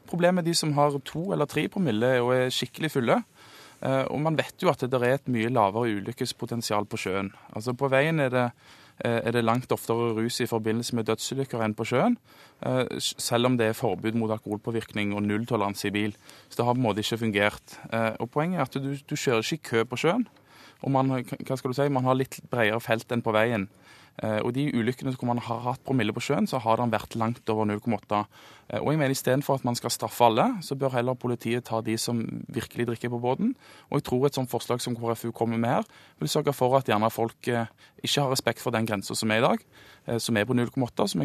[0.10, 3.22] Problemet er de som har 2 eller 3 promille og er skikkelig fulle.
[3.86, 7.30] Eh, og man vet jo at det er et mye lavere ulykkespotensial på sjøen.
[7.54, 8.48] Altså På veien er det
[9.04, 12.18] er det langt oftere rus i forbindelse med dødsulykker enn på sjøen.
[13.00, 16.16] Selv om det er forbud mot alkoholpåvirkning og nulltoleranse i bil.
[16.48, 17.76] Så det har på en måte ikke fungert.
[18.24, 20.28] Og Poenget er at du, du kjører ikke i kø på sjøen.
[20.84, 23.68] Og man, hva skal du si, man har litt bredere felt enn på veien.
[24.22, 27.50] Og de ulykkene hvor man har hatt promille på sjøen, så har den vært langt
[27.50, 28.24] over 0,8.
[28.72, 31.98] Og jeg mener Istedenfor at man skal straffe alle, så bør heller politiet ta de
[32.00, 33.54] som virkelig drikker på båten.
[33.92, 36.88] Og jeg tror et sånt forslag som KrFU kommer med her, vil sørge for at
[36.88, 39.66] gjerne folk ikke har respekt for den grensa som er i dag,
[40.20, 41.24] som er på 0,8, som,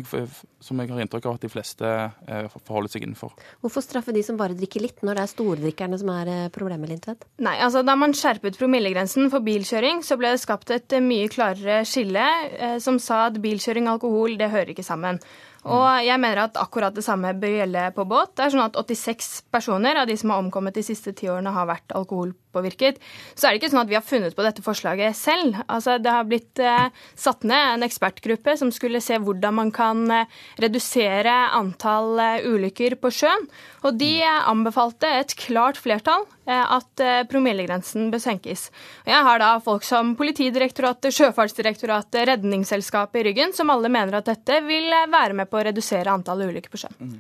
[0.61, 1.93] som, jeg har inntrykk av at de fleste
[2.67, 3.35] forholder seg innenfor.
[3.63, 7.27] Hvorfor straffe de som bare drikker litt, når det er stordrikkerne som er problemet, Lindtvedt?
[7.45, 11.81] Nei, altså Da man skjerpet promillegrensen for bilkjøring, så ble det skapt et mye klarere
[11.89, 12.27] skille
[12.83, 15.23] som sa at bilkjøring og alkohol det hører ikke sammen.
[15.69, 18.35] Og jeg mener at akkurat det samme bør gjelde på båt.
[18.37, 21.53] Det er sånn at 86 personer av de som har omkommet de siste ti årene,
[21.53, 23.01] har vært alkoholpåvirket.
[23.35, 25.59] Så er det ikke sånn at vi har funnet på dette forslaget selv.
[25.67, 30.05] Altså, det har blitt eh, satt ned en ekspertgruppe som skulle se hvordan man kan
[30.15, 33.49] eh, redusere antall eh, ulykker på sjøen.
[33.87, 38.69] Og de eh, anbefalte et klart flertall eh, at promillegrensen bør senkes.
[39.05, 44.29] Og jeg har da folk som Politidirektoratet, Sjøfartsdirektoratet, Redningsselskapet i ryggen, som alle mener at
[44.29, 47.19] dette vil være med på å redusere antallet ulykker på sjøen.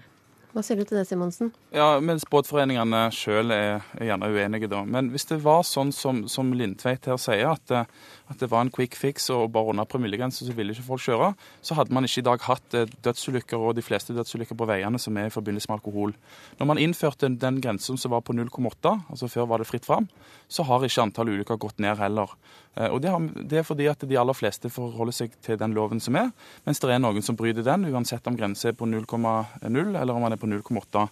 [0.54, 1.50] Hva sier du til det, Simonsen?
[1.76, 4.80] Ja, mens båtforeningene sjøl er, er gjerne uenige, da.
[4.88, 8.64] Men hvis det var sånn som, som Lindtveit her sier, at, eh, at det var
[8.64, 11.30] en quick fix og bare under promillegrensen så ville ikke folk kjøre,
[11.64, 15.00] så hadde man ikke i dag hatt eh, dødsulykker og de fleste dødsulykker på veiene
[15.00, 16.14] som er i forbindelse med alkohol.
[16.60, 20.08] Når man innførte den grensen som var på 0,8, altså før var det fritt fram,
[20.48, 22.34] så har ikke antall ulykker gått ned heller.
[22.76, 26.16] Eh, Og det, er fordi at de aller fleste forholder seg til den loven som
[26.16, 26.30] er,
[26.66, 30.22] mens det er noen som bryter den, uansett om grensen er på 0,0 eller om
[30.26, 31.08] den er på 0,8.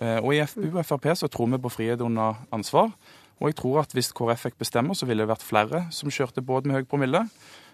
[0.00, 2.92] Eh, Og i FPU og Frp så tror vi på frihet under ansvar.
[3.40, 6.44] Og jeg tror at hvis KrF fikk bestemme, så ville det vært flere som kjørte
[6.44, 7.24] båt med høy promille.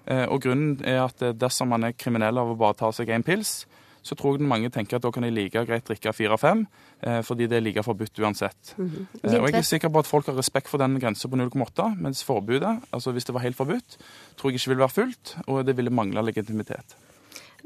[0.07, 3.11] Eh, Og grunnen er at eh, dersom man er kriminell av å bare ta seg
[3.11, 3.65] en pils,
[4.07, 6.63] så tror jeg mange tenker at da kan de like greit drikke fire-fem,
[7.03, 8.75] eh, fordi det er like forbudt uansett.
[8.77, 9.41] Mm -hmm.
[9.41, 12.25] Og jeg er sikker på at folk har respekt for den grensa på 0,8, mens
[12.25, 13.99] forbudet, altså hvis det var helt forbudt,
[14.37, 16.97] tror jeg ikke ville være fullt, og det ville mangle legitimitet.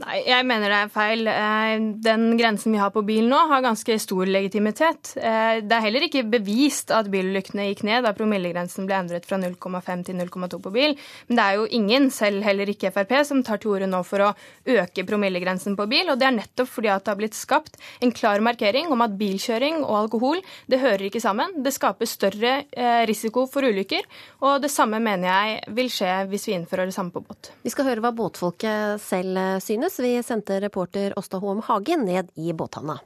[0.00, 1.26] Nei, jeg mener det er feil.
[1.28, 5.12] Eh, Den grensen vi har på bil nå, har ganske stor legitimitet.
[5.18, 9.36] Eh, Det er heller ikke bevist at bilulykkene gikk ned da promillegrensen ble endret fra
[9.36, 10.96] 0,5 til 0,2 på bil.
[11.28, 14.24] Men det er jo ingen, selv heller ikke Frp, som tar til orde nå for
[14.24, 14.30] å
[14.66, 16.08] øke promillegrensen på bil.
[16.08, 19.18] Og det er nettopp fordi at det har blitt skapt en klar markering om at
[19.18, 21.60] bilkjøring og alkohol det hører ikke sammen.
[21.62, 24.08] Det skaper større eh, risiko for ulykker.
[24.40, 27.52] Og det samme mener jeg vil skje hvis vi innfører det samme på båt.
[27.62, 29.60] Vi skal høre hva båtfolket selv eh,
[29.90, 29.98] synes.
[30.06, 33.00] Vi sendte reporter Åsta Hoem Hagen ned i båthavna.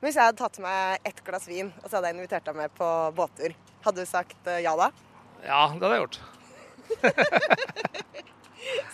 [0.00, 2.72] Hvis jeg hadde tatt med ett glass vin, og så hadde jeg invitert deg med
[2.76, 3.54] på båttur,
[3.86, 4.90] hadde du sagt eh, ja da?
[5.44, 6.20] Ja, det hadde jeg gjort.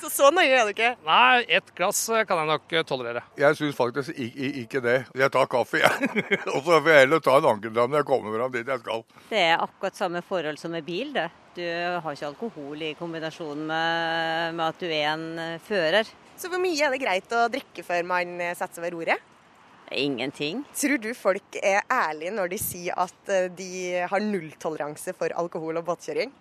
[0.01, 0.89] Så så nøye er du ikke?
[1.07, 3.21] Nei, ett glass kan jeg nok eh, tolerere.
[3.39, 4.97] Jeg syns faktisk ikke, ikke det.
[5.15, 6.09] Jeg tar kaffe, jeg.
[6.57, 9.05] Og så får jeg heller ta en ankeldram når jeg kommer fram dit jeg skal.
[9.31, 11.29] Det er akkurat samme forhold som med bil, det.
[11.55, 16.11] Du har ikke alkohol i kombinasjon med, med at du er en eh, fører.
[16.41, 19.27] Så hvor mye er det greit å drikke før man eh, setter seg ved roret?
[19.91, 20.63] Ingenting.
[20.73, 23.71] Tror du folk er ærlige når de sier at eh, de
[24.09, 26.33] har nulltoleranse for alkohol og båtkjøring?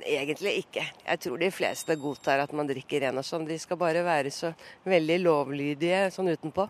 [0.00, 0.86] Egentlig ikke.
[1.04, 3.44] Jeg tror de fleste godtar at man drikker ren og sånn.
[3.48, 4.54] De skal bare være så
[4.88, 6.68] veldig lovlydige sånn utenpå.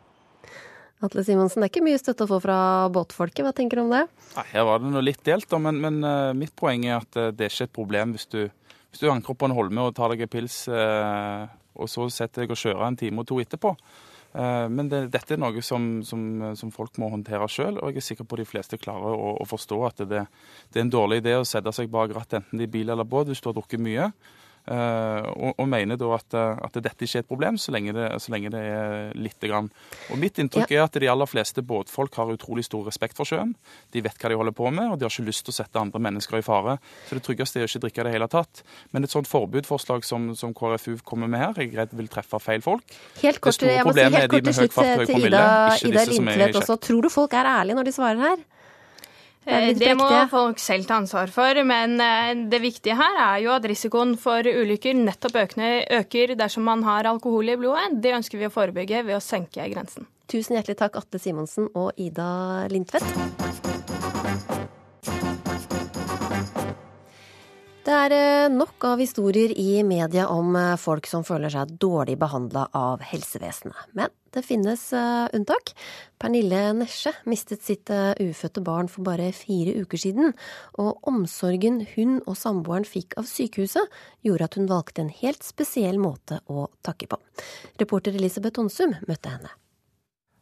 [1.03, 2.59] Atle Simonsen, det er ikke mye støtte å få fra
[2.95, 3.43] båtfolket.
[3.47, 4.05] Hva tenker du om det?
[4.37, 7.19] Nei, Her var det noe litt delt, da, men, men uh, mitt poeng er at
[7.19, 8.45] uh, det er ikke et problem hvis du,
[8.93, 12.45] hvis du anker på en holme og tar deg en pils, eh, og så setter
[12.45, 13.75] jeg og kjører en time og to etterpå.
[14.35, 18.03] Eh, Men det, dette er noe som, som, som folk må håndtere sjøl, og jeg
[18.03, 20.27] er sikker på de fleste klarer å, å forstå at det,
[20.73, 23.09] det er en dårlig idé å sette seg bak rattet enten det er bil eller
[23.09, 24.13] båt hvis du har drukket mye.
[24.63, 27.95] Eh, og, og mener da at, eh, at dette ikke er et problem, så lenge
[27.97, 29.71] det, så lenge det er lite grann.
[30.15, 33.57] Og Mitt inntrykk er at de aller fleste båtfolk har utrolig stor respekt for sjøen.
[33.95, 35.83] De vet hva de holder på med, og de har ikke lyst til å sette
[35.83, 36.77] andre mennesker i fare.
[37.09, 38.63] Så det tryggeste er å ikke drikke det hele tatt.
[38.95, 42.39] Men et sånt forbudforslag som, som KrFU kommer med her, jeg er redd vil treffe
[42.43, 42.87] feil folk.
[43.25, 45.45] Helt kort, det store jeg må si helt kort til slutt høy til Ida,
[45.91, 46.79] Ida Lindtvedt også.
[46.87, 48.51] Tror du folk er ærlige når de svarer her?
[49.43, 53.43] Det er Det må folk selv ta ansvar for, men eh, det viktige her er
[53.43, 57.99] jo at risikoen for ulykker nettopp øker dersom man har alkohol i blodet.
[58.03, 60.07] Det ønsker vi å forebygge ved å senke grensen.
[60.31, 64.22] Tusen hjertelig takk, Atle Simonsen og Ida Lindtvedt.
[67.83, 72.15] Det er eh, nok av historier i media om eh, folk som føler seg dårlig
[72.21, 73.89] behandla av helsevesenet.
[73.99, 75.73] Men det finnes eh, unntak.
[76.23, 80.31] Pernille Nesje mistet sitt ufødte barn for bare fire uker siden,
[80.79, 83.91] og omsorgen hun og samboeren fikk av sykehuset,
[84.23, 87.19] gjorde at hun valgte en helt spesiell måte å takke på.
[87.83, 89.51] Reporter Elisabeth Onsum møtte henne.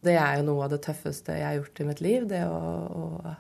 [0.05, 2.29] Det er jo noe av det tøffeste jeg har gjort i mitt liv.
[2.29, 2.61] Det å,
[2.93, 3.33] å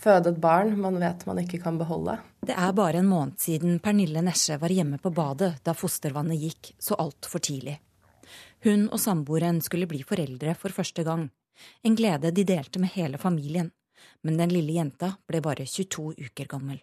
[0.00, 2.16] føde et barn man vet man ikke kan beholde.
[2.46, 6.72] Det er bare en måned siden Pernille Nesje var hjemme på badet da fostervannet gikk
[6.80, 7.76] så altfor tidlig.
[8.64, 11.28] Hun og samboeren skulle bli foreldre for første gang.
[11.84, 13.70] En glede de delte med hele familien.
[14.24, 16.80] Men den lille jenta ble bare 22 uker gammel.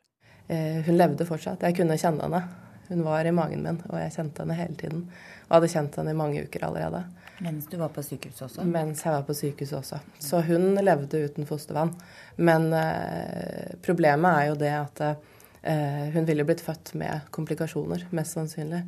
[0.48, 1.66] Eh, hun levde fortsatt.
[1.66, 2.67] Jeg kunne kjenne henne.
[2.88, 5.08] Hun var i magen min, og jeg kjente henne hele tiden.
[5.47, 7.04] Og hadde kjent henne i mange uker allerede.
[7.43, 8.65] Mens du var på sykehuset også?
[8.65, 10.00] Mens jeg var på sykehuset også.
[10.23, 11.93] Så hun levde uten fostervann.
[12.38, 18.38] Men eh, problemet er jo det at eh, hun ville blitt født med komplikasjoner, mest
[18.39, 18.82] sannsynlig.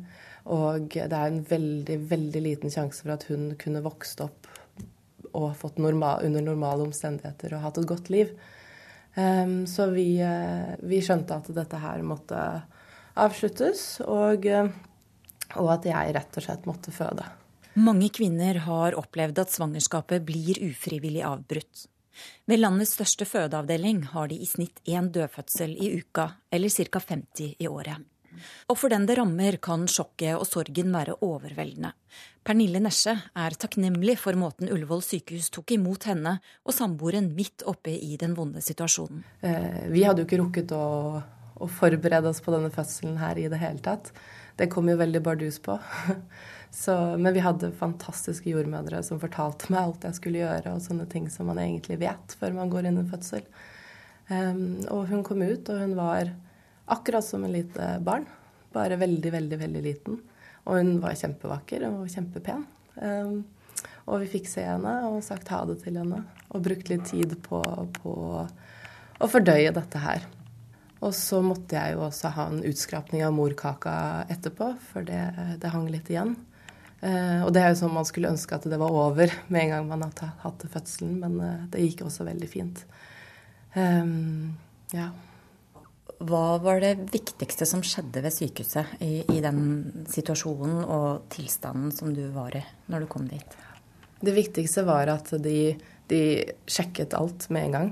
[0.50, 4.48] Og det er en veldig, veldig liten sjanse for at hun kunne vokst opp
[5.30, 8.32] og fått normal, under normale omstendigheter og hatt et godt liv.
[9.14, 12.40] Um, så vi, uh, vi, skjønte at dette her måtte
[13.18, 14.70] avsluttes, og, uh,
[15.56, 17.26] og at jeg rett og slett måtte føde.
[17.80, 21.86] Mange kvinner har opplevd at svangerskapet blir ufrivillig avbrutt.
[22.50, 27.00] Ved landets største fødeavdeling har de i snitt én dødfødsel i uka, eller ca.
[27.00, 28.02] 50 i året.
[28.70, 31.92] Og for den det rammer, kan sjokket og sorgen være overveldende.
[32.46, 37.92] Pernille Nesje er takknemlig for måten Ullevål sykehus tok imot henne og samboeren midt oppe
[37.92, 39.24] i den vonde situasjonen.
[39.42, 40.84] Eh, vi hadde jo ikke rukket å,
[41.60, 44.10] å forberede oss på denne fødselen her i det hele tatt.
[44.56, 45.78] Det kom jo veldig bardus på.
[46.70, 51.06] Så, men vi hadde fantastiske jordmødre som fortalte meg alt jeg skulle gjøre, og sånne
[51.10, 53.42] ting som man egentlig vet før man går inn i fødsel.
[54.30, 56.30] Um, og hun kom ut, og hun var
[56.90, 58.28] akkurat som en lite barn.
[58.70, 60.20] Bare veldig, veldig, veldig liten.
[60.68, 62.62] Og hun var kjempevakker og kjempepen.
[63.00, 63.40] Um,
[64.06, 66.22] og vi fikk se henne og sagt ha det til henne.
[66.54, 67.62] Og brukt litt tid på,
[67.98, 68.14] på
[69.20, 70.28] å fordøye dette her.
[71.00, 73.94] Og så måtte jeg jo også ha en utskrapning av morkaka
[74.32, 75.22] etterpå, for det,
[75.62, 76.34] det hang litt igjen.
[77.00, 79.72] Eh, og det er jo sånn man skulle ønske at det var over med en
[79.72, 82.82] gang man hadde hatt fødselen, men eh, det gikk også veldig fint.
[83.72, 84.12] Eh,
[84.96, 85.08] ja.
[86.20, 92.12] Hva var det viktigste som skjedde ved sykehuset i, i, den situasjonen og tilstanden som
[92.12, 92.60] du var i
[92.92, 93.56] når du kom dit?
[94.20, 95.72] Det viktigste var at de,
[96.12, 96.22] de
[96.68, 97.90] sjekket alt med en gang.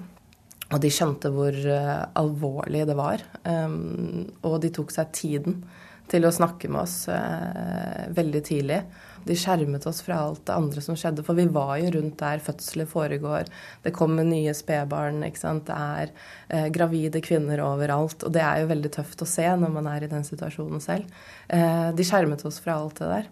[0.69, 3.25] Og de skjønte hvor uh, alvorlig det var.
[3.45, 5.63] Um, og de tok seg tiden
[6.09, 8.81] til å snakke med oss eh, veldig tidlig.
[9.29, 12.43] De skjermet oss fra alt det andre som skjedde, for vi var jo rundt der
[12.43, 13.49] fødsler foregår.
[13.85, 15.21] Det kommer nye spedbarn.
[15.23, 16.13] Det er
[16.49, 18.25] eh, gravide kvinner overalt.
[18.25, 21.21] Og det er jo veldig tøft å se når man er i den situasjonen selv.
[21.49, 23.31] Eh, de skjermet oss fra alt det der.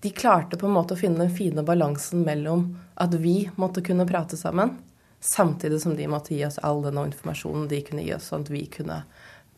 [0.00, 4.08] De klarte på en måte å finne den fine balansen mellom at vi måtte kunne
[4.08, 4.78] prate sammen,
[5.20, 8.52] samtidig som de måtte gi oss all den informasjonen de kunne gi oss, sånn at
[8.52, 9.02] vi kunne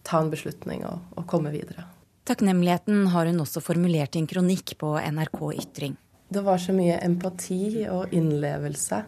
[0.02, 1.86] ta en beslutning og, og komme videre.
[2.26, 5.96] Takknemligheten har hun også formulert i en kronikk på NRK Ytring.
[6.32, 9.02] Det var så mye empati og innlevelse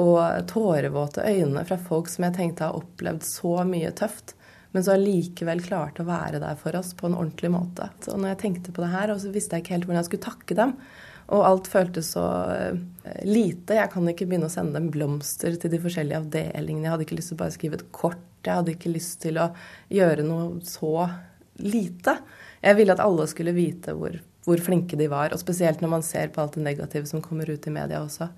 [0.00, 4.36] og tårevåte øyne fra folk som jeg tenkte har opplevd så mye tøft,
[4.70, 7.88] men som allikevel klarte å være der for oss på en ordentlig måte.
[8.04, 10.28] Så når jeg tenkte på det her, så visste jeg ikke helt hvordan jeg skulle
[10.28, 10.76] takke dem.
[11.30, 12.80] Og alt føltes så eh,
[13.26, 13.76] lite.
[13.78, 16.88] Jeg kan ikke begynne å sende dem blomster til de forskjellige avdelingene.
[16.88, 18.24] Jeg hadde ikke lyst til å bare skrive et kort.
[18.42, 19.50] Jeg hadde ikke lyst til å
[19.92, 21.06] gjøre noe så
[21.60, 22.16] lite.
[22.64, 24.16] Jeg ville at alle skulle vite hvor,
[24.46, 27.50] hvor, flinke de var, og spesielt når man ser på alt det negative som kommer
[27.50, 28.30] ut i media også,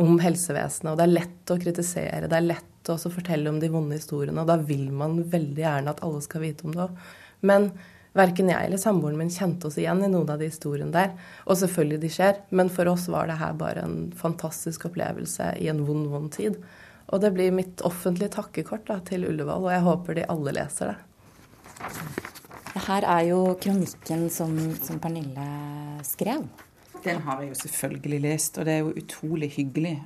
[0.00, 0.92] om helsevesenet.
[0.92, 4.42] Og det er lett å kritisere, det er lett å fortelle om de vonde historiene,
[4.42, 7.08] og da vil man veldig gjerne at alle skal vite om det òg.
[7.46, 7.72] Men
[8.16, 11.12] verken jeg eller samboeren min kjente oss igjen i noen av de historiene der.
[11.46, 15.70] Og selvfølgelig de skjer, men for oss var det her bare en fantastisk opplevelse i
[15.70, 16.58] en vond, vond tid.
[17.10, 20.92] Og det blir mitt offentlige takkekort da, til Ullevål, og jeg håper de alle leser
[20.92, 20.98] det.
[22.86, 25.46] Her er jo kronikken som, som, Pernille
[26.06, 26.44] skrev.
[27.02, 29.96] Den har jeg jo selvfølgelig lest, og det er jo utrolig hyggelig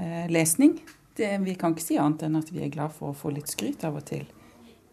[0.00, 0.80] eh, lesning.
[1.16, 3.52] Det, vi kan ikke si annet enn at vi er glad for å få litt
[3.52, 4.26] skryt av og til.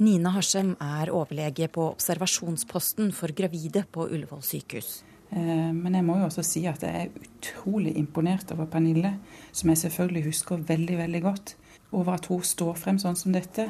[0.04, 5.04] Nina Harsem er overlege på observasjonsposten for gravide på Ullevål sykehus.
[5.32, 9.14] Eh, men jeg må jo også si at jeg er utrolig imponert over Pernille,
[9.52, 11.56] som jeg selvfølgelig husker veldig, veldig godt.
[11.94, 13.70] Over at hun står frem sånn som dette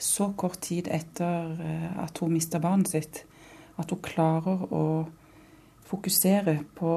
[0.00, 3.24] så kort tid etter eh, at hun mista barnet sitt,
[3.76, 4.84] at hun klarer å
[5.90, 6.94] fokusere på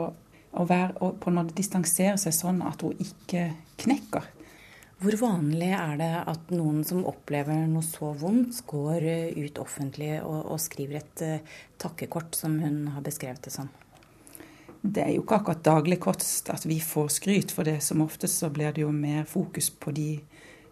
[0.54, 3.50] å være, på en distansere seg sånn at hun ikke
[3.84, 4.30] knekker.
[5.04, 9.04] Hvor vanlig er det at noen som opplever noe så vondt, går
[9.36, 13.68] ut offentlig og, og skriver et uh, takkekort, som hun har beskrevet det som?
[14.80, 17.82] Det er jo ikke akkurat daglig kost at vi får skryt for det.
[17.84, 20.08] Som oftest så blir det jo mer fokus på de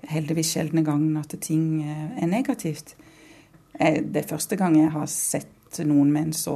[0.07, 2.95] heldigvis sjeldne gangene at ting er negativt.
[3.75, 6.55] Det er første gang jeg har sett noen med en så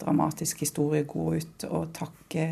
[0.00, 2.48] dramatisk historie gå ut og takke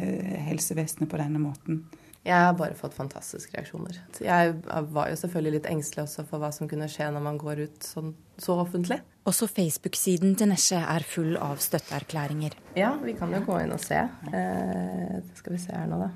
[0.49, 1.83] helsevesenet på denne måten.
[2.27, 4.01] Jeg har bare fått fantastiske reaksjoner.
[4.21, 4.57] Jeg
[4.93, 7.87] var jo selvfølgelig litt engstelig også for hva som kunne skje når man går ut
[7.87, 8.99] sånn, så offentlig.
[9.29, 12.57] Også Facebook-siden til Nesje er full av støtteerklæringer.
[12.79, 14.03] Ja, vi kan jo gå inn og se.
[14.33, 16.13] Eh, skal vi se her nå, da.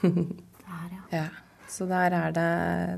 [0.70, 1.04] Der, ja.
[1.12, 1.28] ja.
[1.70, 2.46] Så der er det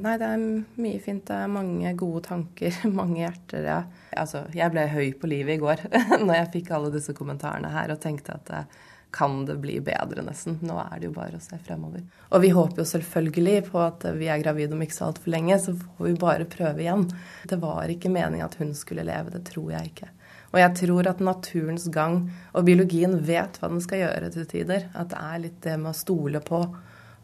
[0.04, 0.42] Nei, det er
[0.80, 1.26] mye fint.
[1.28, 3.66] Det er mange gode tanker, mange hjerter.
[3.68, 3.80] Ja.
[4.16, 5.84] Altså, jeg ble høy på livet i går
[6.26, 8.80] når jeg fikk alle disse kommentarene her og tenkte at eh,
[9.12, 10.56] kan det bli bedre, nesten.
[10.64, 12.04] Nå er det jo bare å se fremover.
[12.32, 15.58] Og vi håper jo selvfølgelig på at vi er gravide om ikke så altfor lenge,
[15.60, 17.04] så får vi bare prøve igjen.
[17.48, 20.08] Det var ikke meningen at hun skulle leve, det tror jeg ikke.
[20.52, 22.18] Og jeg tror at naturens gang
[22.52, 24.88] og biologien vet hva den skal gjøre til tider.
[24.92, 26.62] At det er litt det med å stole på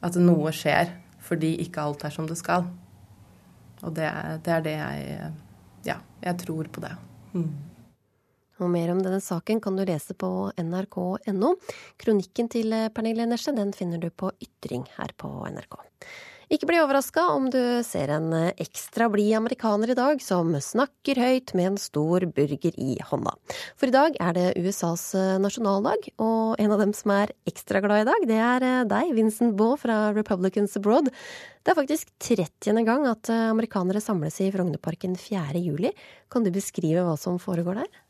[0.05, 0.95] at noe skjer
[1.29, 2.69] fordi ikke alt er som det skal.
[3.85, 5.33] Og det er det, jeg
[5.87, 6.95] Ja, jeg tror på det.
[7.33, 7.68] Mm.
[8.59, 11.53] Og mer om denne saken kan du lese på nrk.no.
[12.01, 15.79] Kronikken til Pernille Nesje den finner du på Ytring her på NRK.
[16.49, 21.53] Ikke bli overraska om du ser en ekstra blid amerikaner i dag som snakker høyt
[21.59, 23.35] med en stor burger i hånda.
[23.77, 25.11] For i dag er det USAs
[25.45, 29.59] nasjonaldag, og en av dem som er ekstra glad i dag, det er deg, Vincent
[29.61, 31.13] Baugh fra Republicans Abroad.
[31.61, 32.81] Det er faktisk 30.
[32.89, 35.61] gang at amerikanere samles i Frognerparken 4.
[35.61, 35.93] juli.
[36.33, 38.08] Kan du beskrive hva som foregår der?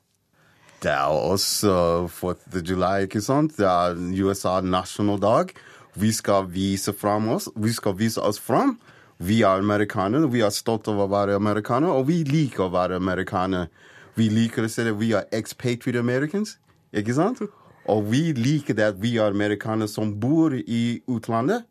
[0.79, 2.63] Det er også 4.
[2.63, 3.57] juli, ikke sant?
[3.59, 5.51] Det er USA nasjonaldag.
[5.99, 7.49] Vi skal vise fram oss.
[7.59, 8.77] Vi skal vise oss fram.
[9.19, 10.29] Vi er amerikanere.
[10.31, 13.67] Vi er stolte av å være amerikanere, og vi liker å være amerikanere.
[14.15, 16.57] Vi liker å si at vi er expatriate americans,
[16.95, 17.43] ikke sant?
[17.91, 21.67] Og vi liker det at vi er amerikanere som bor i utlandet.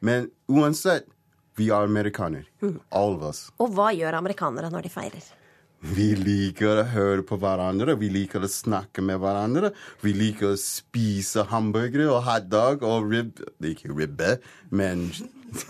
[0.00, 1.04] Men uansett,
[1.60, 2.48] vi er amerikanere.
[2.88, 3.50] All of us.
[3.60, 5.28] Og hva gjør amerikanere når de feirer?
[5.80, 9.70] Vi liker å høre på hverandre, vi liker å snakke med hverandre.
[10.04, 14.36] Vi liker å spise hamburgere og hotdog og rib Ikke ribbe,
[14.68, 15.08] men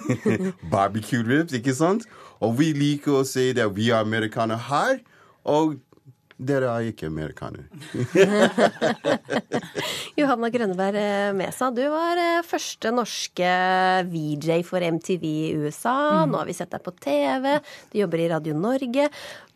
[0.73, 2.09] barbecue ribs, ikke sant?
[2.43, 4.99] Og vi liker å si at vi er amerikanere her,
[5.47, 5.79] og
[6.41, 7.67] dere er ikke amerikanere.
[10.21, 13.51] Johanna Grønneberg Mesa, du var eh, første norske
[14.09, 16.25] VJ for MTV i USA.
[16.25, 16.33] Mm.
[16.33, 17.59] Nå har vi sett deg på TV,
[17.93, 19.09] du jobber i Radio Norge.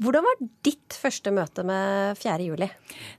[0.05, 2.39] Hvordan var ditt første møte med 4.
[2.51, 2.69] juli?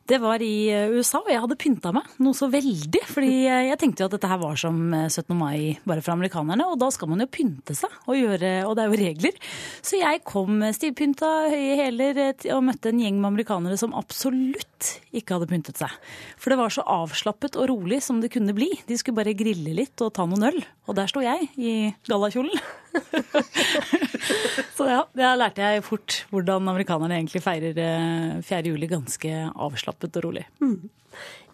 [0.05, 3.01] Det var i eh, USA, og jeg hadde pynta meg noe så veldig.
[3.09, 5.33] fordi jeg tenkte jo at dette her var som 17.
[5.33, 8.83] mai bare for amerikanerne, og da skal man jo pynte seg, og, gjøre, og det
[8.83, 9.39] er jo regler.
[9.81, 14.91] Så jeg kom stivpynta, høye hæler, eh, og møtte en gjeng med amerikanere som absolutt
[15.15, 15.89] ikke hadde pyntet seg.
[16.37, 18.69] For det var så avslappet og rolig som det kunne bli.
[18.85, 20.61] De skulle bare grille litt og ta noen øl.
[20.85, 21.75] Og der sto jeg i
[22.05, 22.53] gallakjolen.
[24.75, 28.61] så ja, der lærte jeg fort hvordan amerikanerne egentlig feirer 4.
[28.67, 30.45] juli ganske avslappet og rolig.
[30.59, 30.89] Mm.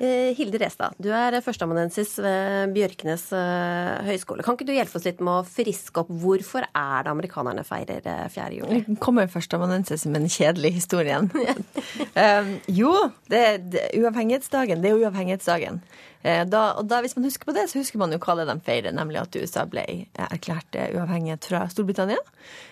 [0.01, 4.41] Eh, Hilde Restad, du er førsteamanuensis ved Bjørknes eh, høgskole.
[4.41, 8.01] Kan ikke du hjelpe oss litt med å friske opp hvorfor er det amerikanerne feirer
[8.33, 8.47] 4.
[8.57, 8.81] juli?
[9.03, 11.29] Kommer førsteamanuensis med den kjedelige historien.
[11.29, 12.95] um, jo,
[13.29, 13.43] det,
[13.75, 14.81] det, uavhengighetsdagen.
[14.81, 15.83] Det er uavhengighetsdagen.
[16.21, 18.47] Eh, da, og da, hvis man husker på det, så husker man jo hva det
[18.49, 19.85] de feirer, nemlig at USA ble
[20.17, 22.21] erklært uavhengighet fra Storbritannia.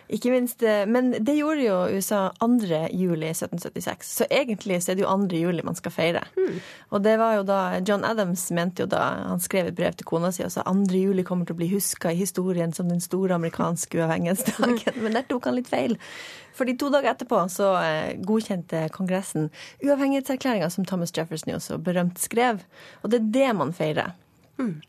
[0.09, 2.87] Ikke minst, Men det gjorde jo USA 2.
[2.97, 5.37] juli 1776, så egentlig så er det jo 2.
[5.37, 6.23] juli man skal feire.
[6.37, 6.57] Mm.
[6.89, 10.07] Og det var jo da John Adams mente jo da han skrev et brev til
[10.09, 10.88] kona si og sa 2.
[10.97, 14.97] juli kommer til å bli huska i historien som den store amerikanske uavhengighetsdagen.
[15.03, 15.97] Men der tok han litt feil.
[16.57, 17.71] Fordi to dager etterpå så
[18.25, 19.51] godkjente Kongressen
[19.86, 22.63] uavhengighetserklæringa som Thomas Jefferson jo så berømt skrev.
[23.03, 24.15] Og det er det man feirer.
[24.59, 24.80] Mm.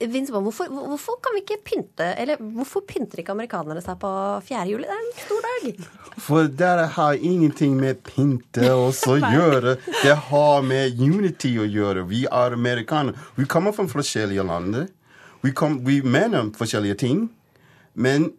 [0.00, 4.10] Vinsbaum, hvorfor, hvorfor, kan vi ikke pynte Eller hvorfor pynter ikke amerikanere seg på
[4.48, 4.64] 4.
[4.70, 4.86] juli?
[4.88, 5.88] Det er en stor dag.
[6.20, 8.90] For det har ingenting med pynte å
[9.36, 9.76] gjøre.
[10.02, 12.06] Det har med unity å gjøre.
[12.10, 13.18] Vi er amerikanere.
[13.38, 14.80] Vi kommer fra forskjellige land.
[15.40, 17.28] Vi, kom, vi mener forskjellige ting.
[17.94, 18.30] Men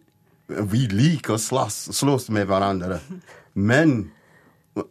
[0.46, 3.00] vi liker å slåss, slåss med hverandre.
[3.52, 4.10] Men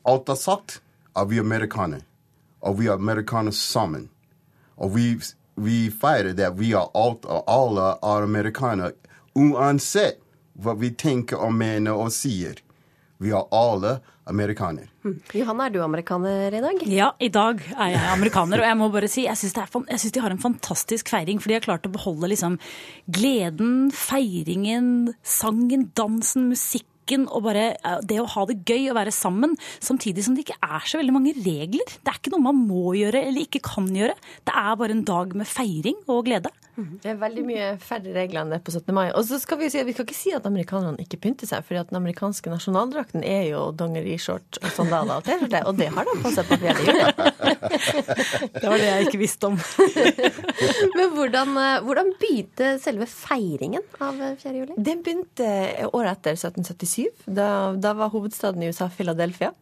[0.08, 0.80] alt er sagt,
[1.18, 2.06] er vi amerikanere.
[2.62, 4.10] Og vi er amerikanere sammen.
[4.78, 5.06] Og vi
[5.66, 6.50] vi feirer det.
[6.60, 8.98] Vi er alt, alle er amerikanere.
[9.38, 10.20] Uansett
[10.62, 12.60] hva vi tenker og mener og sier.
[13.22, 14.88] Vi er alle amerikaner.
[15.06, 15.18] Mm.
[15.34, 16.84] Johanne, er du amerikaner i dag?
[16.90, 18.62] Ja, i dag er jeg amerikaner.
[18.62, 21.42] Og jeg må bare si, jeg syns de har en fantastisk feiring.
[21.42, 22.58] For de har klart å beholde liksom
[23.14, 26.52] gleden, feiringen, sangen, dansen,
[27.12, 27.76] musikk og bare
[28.08, 31.14] det å ha det gøy og være sammen, samtidig som det ikke er så veldig
[31.14, 31.86] mange regler.
[31.86, 34.16] Det er ikke noe man må gjøre eller ikke kan gjøre.
[34.46, 36.52] Det er bare en dag med feiring og glede.
[37.04, 38.92] Det er veldig mye færre regler enn det på 17.
[38.96, 39.08] mai.
[39.18, 41.66] Og så skal vi si at vi skal ikke si at amerikanerne ikke pynter seg,
[41.68, 46.18] for den amerikanske nasjonaldrakten er jo dongerishort og sandaler og T-skjorte, og det har de
[46.24, 46.76] på seg på 4.
[46.88, 47.06] juli.
[48.58, 49.58] det var det jeg ikke visste om.
[50.98, 51.58] Men hvordan,
[51.88, 54.56] hvordan, begynte selve feiringen av 4.
[54.60, 54.78] juli?
[54.78, 55.50] Den begynte
[55.92, 57.28] året etter 1777.
[57.28, 59.54] Da, da var hovedstaden i USA Philadelphia.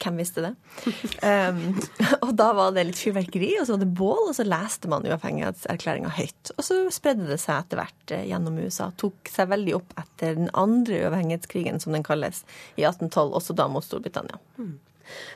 [0.00, 0.50] Hvem visste det?
[1.20, 1.60] Um,
[2.24, 5.04] og da var det litt fyrverkeri, og så var det bål, og så leste man
[5.08, 6.52] uavhengighetserklæringa høyt.
[6.56, 8.90] Og så spredde det seg etter hvert eh, gjennom USA.
[9.00, 12.44] Tok seg veldig opp etter den andre uavhengighetskrigen, som den kalles,
[12.80, 14.40] i 1812, også da mot Storbritannia.
[14.60, 14.78] Mm.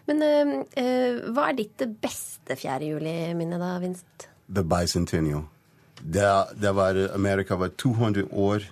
[0.08, 2.78] Men uh, uh, hva er ditt beste 4.
[2.94, 4.30] juli-minne, da, Vinst?
[4.48, 5.44] The Bicentennial.
[6.00, 6.24] Det,
[6.60, 8.64] det var, Amerika var 200 år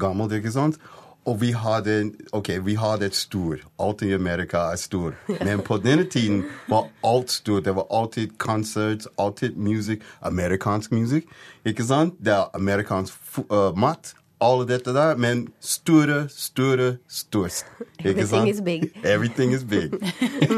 [0.00, 0.78] gammelt, ikke sant?
[1.26, 3.58] Og vi hadde, ok, vi hadde et stor.
[3.82, 5.16] Alt i Amerika er stor.
[5.42, 7.64] Men på denne tiden var alt stort.
[7.66, 10.06] Det var alltid konsert, alltid musikk.
[10.22, 11.26] Amerikansk musikk.
[11.66, 12.14] Ikke sant?
[12.22, 14.14] Det er amerikansk uh, mat.
[14.40, 15.16] Alle dette der.
[15.18, 17.66] Men store, store, størst.
[17.98, 18.54] Ikke Everything sant?
[18.54, 18.90] is big.
[19.02, 19.96] Everything is big.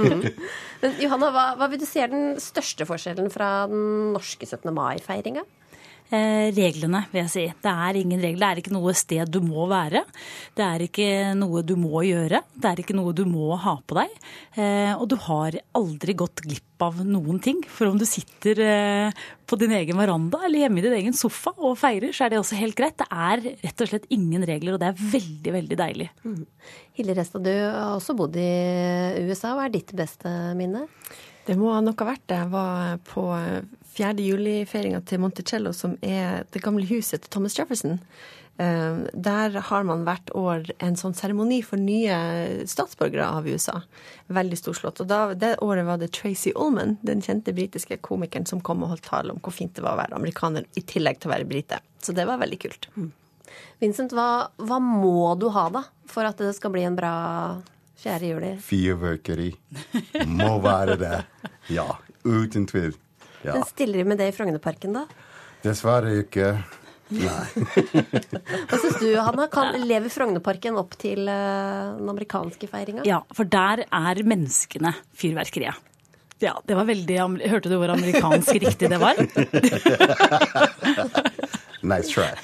[0.83, 4.69] Men Johanna, hva, hva vil du si er den største forskjellen fra den norske 17.
[4.75, 5.47] mai-feiringa?
[6.09, 7.43] Eh, reglene, vil jeg si.
[7.61, 8.41] Det er ingen regler.
[8.41, 10.07] Det er ikke noe sted du må være.
[10.57, 12.41] Det er ikke noe du må gjøre.
[12.57, 14.15] Det er ikke noe du må ha på deg.
[14.57, 17.61] Eh, og du har aldri gått glipp av noen ting.
[17.69, 21.53] For om du sitter eh, på din egen veranda eller hjemme i din egen sofa
[21.59, 22.97] og feirer, så er det også helt greit.
[22.97, 26.11] Det er rett og slett ingen regler, og det er veldig, veldig deilig.
[26.97, 28.51] Hilde Restad, du har også bodd i
[29.29, 29.53] USA.
[29.59, 30.87] Hva er ditt beste minne?
[31.49, 32.41] Det må nok ha vært det.
[32.43, 33.29] Jeg var på
[33.99, 34.15] 4.
[34.23, 37.99] juli-feiringa til Monticello, som er det gamle huset til Thomas Jefferson.
[38.59, 43.81] Eh, Der har man hvert år en sånn seremoni for nye statsborgere av USA.
[44.35, 45.03] Veldig storslått.
[45.05, 48.95] Og da, det året var det Tracy Ullman, den kjente britiske komikeren, som kom og
[48.95, 51.49] holdt tale om hvor fint det var å være amerikaner i tillegg til å være
[51.51, 51.81] brite.
[52.03, 52.91] Så det var veldig kult.
[53.81, 57.13] Vincent, hva, hva må du ha da for at det skal bli en bra
[58.03, 58.19] 4.
[58.27, 58.53] juli?
[58.63, 59.53] Fyrverkeri
[60.31, 61.17] må være det.
[61.75, 61.87] Ja,
[62.27, 62.95] uten tvil.
[63.43, 63.55] Ja.
[63.55, 65.05] Men stiller de med det i Frognerparken, da?
[65.65, 66.53] Dessverre ikke.
[67.09, 67.47] Nei.
[68.69, 69.49] Hva syns du, Hanna?
[69.53, 73.07] Kan, lever Frognerparken opp til uh, den amerikanske feiringa?
[73.09, 75.85] Ja, for der er menneskene fyrverkeriet.
[76.39, 77.17] Ja, det var veldig
[77.51, 79.19] Hørte du hvor amerikansk riktig det var?
[81.83, 82.35] Nice try.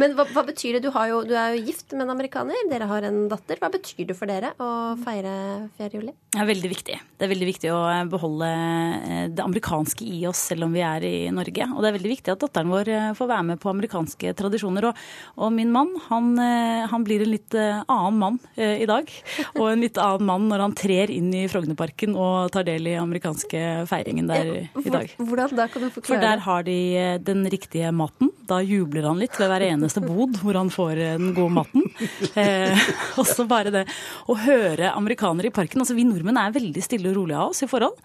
[0.00, 0.82] Men hva, hva betyr det?
[0.86, 2.56] Du, har jo, du er jo gift med en amerikaner.
[2.70, 3.56] Dere har en datter.
[3.60, 4.68] Hva betyr det for dere å
[5.04, 5.32] feire
[5.78, 5.90] 4.
[5.98, 6.12] juli?
[6.30, 6.96] Det er veldig viktig.
[7.18, 7.80] Det er veldig viktig å
[8.10, 11.64] beholde eh, det amerikanske i oss, selv om vi er i Norge.
[11.74, 14.82] Og det er veldig viktig at datteren vår eh, får være med på amerikanske tradisjoner.
[14.90, 14.94] Og,
[15.38, 19.08] og min mann, han, eh, han blir en litt annen mann i dag.
[19.56, 22.96] Og en litt annen mann når han trer inn i Frognerparken og tar del i
[22.98, 25.12] amerikanske feiringen der i dag.
[25.18, 25.66] Hvordan da?
[25.70, 28.30] Kan du For der har de eh, den riktige maten.
[28.48, 31.86] Da jubler han litt ved hver eneste bod hvor han får eh, den gode maten.
[32.40, 32.78] Eh,
[33.18, 33.82] og så bare det
[34.30, 35.82] å høre amerikanere i parken.
[35.82, 37.98] Altså vi nordmenn er veldig stille og rolige av oss i forhold.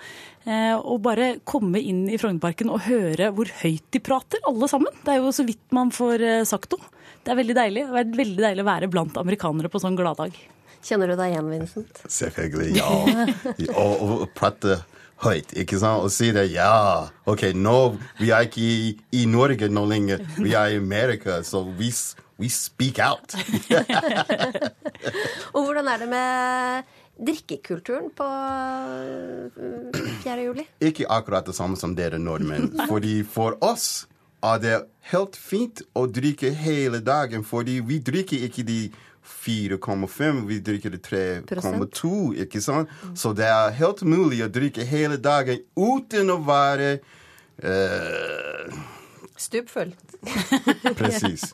[0.46, 4.93] Eh, og bare komme inn i Frognerparken og høre hvor høyt de prater, alle sammen.
[5.06, 6.91] Det er jo så vidt man får eh, sagt noe.
[7.26, 7.86] Det er veldig deilig.
[7.88, 10.36] Det er veldig deilig å være blant amerikanere på sånn gladdag.
[10.86, 12.04] Kjenner du deg igjen, Vincent?
[12.14, 12.89] Selvfølgelig, ja.
[13.82, 14.84] Og, og prate
[15.24, 16.03] høyt, ikke sant?
[16.03, 17.07] Og si det, ja.
[17.30, 20.26] OK, nå vi er ikke i, i Norge nå lenger.
[20.38, 21.91] Vi er i Amerika, så vi,
[22.41, 23.38] we speak out.
[25.55, 30.41] Og hvordan er det med drikkekulturen på øh, 4.
[30.43, 30.68] juli?
[30.82, 32.74] ikke akkurat det samme som dere nordmenn.
[32.89, 34.07] Fordi for oss
[34.43, 34.76] er det
[35.11, 38.80] helt fint å drikke hele dagen, fordi vi drikker ikke de
[39.26, 42.11] 4,5, vi drikker 3,2,
[42.45, 42.91] ikke sant?
[43.17, 46.91] Så det er helt mulig å drikke hele dagen uten å være
[47.63, 48.78] uh,
[49.36, 49.91] Stupfull.
[50.99, 51.51] Presis.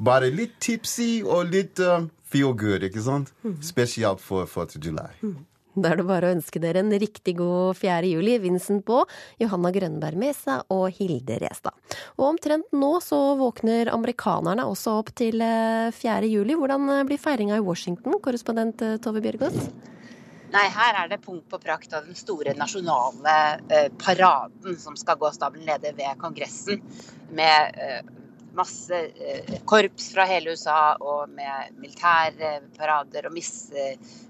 [0.00, 3.34] Bare litt tipsy og litt uh, feel good, ikke sant?
[3.64, 4.80] Spesielt for 4.
[4.80, 5.12] July.
[5.74, 8.08] Da er det bare å ønske dere en riktig god 4.
[8.10, 8.34] juli.
[8.42, 9.04] Vincent Baa,
[9.38, 11.76] Johanna Grønberg Mesa og Hilde Restad.
[12.18, 16.26] Og omtrent nå så våkner amerikanerne også opp til eh, 4.
[16.26, 16.58] juli.
[16.58, 19.70] Hvordan eh, blir feiringa i Washington, korrespondent eh, Tove Bjørgaas?
[20.50, 23.34] Nei, her er det punkt på prakt av den store nasjonale
[23.70, 26.82] eh, paraden som skal gå av stabelen nede ved Kongressen.
[27.30, 28.00] Med eh,
[28.56, 33.70] masse eh, korps fra hele USA og med militærparader og miss,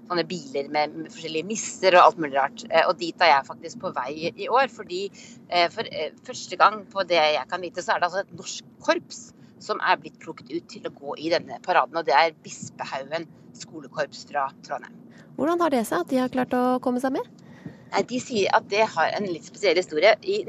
[0.07, 2.65] sånne biler med, forskjellige misser og alt mulig rart.
[2.69, 5.03] Eh, og dit er jeg faktisk på vei i år, fordi
[5.49, 5.87] eh, for
[6.27, 9.21] første gang på det jeg kan vite, så er det altså et norsk korps
[9.61, 11.99] som er blitt plukket ut til å gå i denne paraden.
[11.99, 14.97] Og det er Bispehaugen skolekorps fra Trondheim.
[15.37, 17.27] Hvordan har det seg at de har klart å komme seg med?
[17.91, 20.15] Nei, De sier at det har en litt spesiell historie.
[20.23, 20.41] I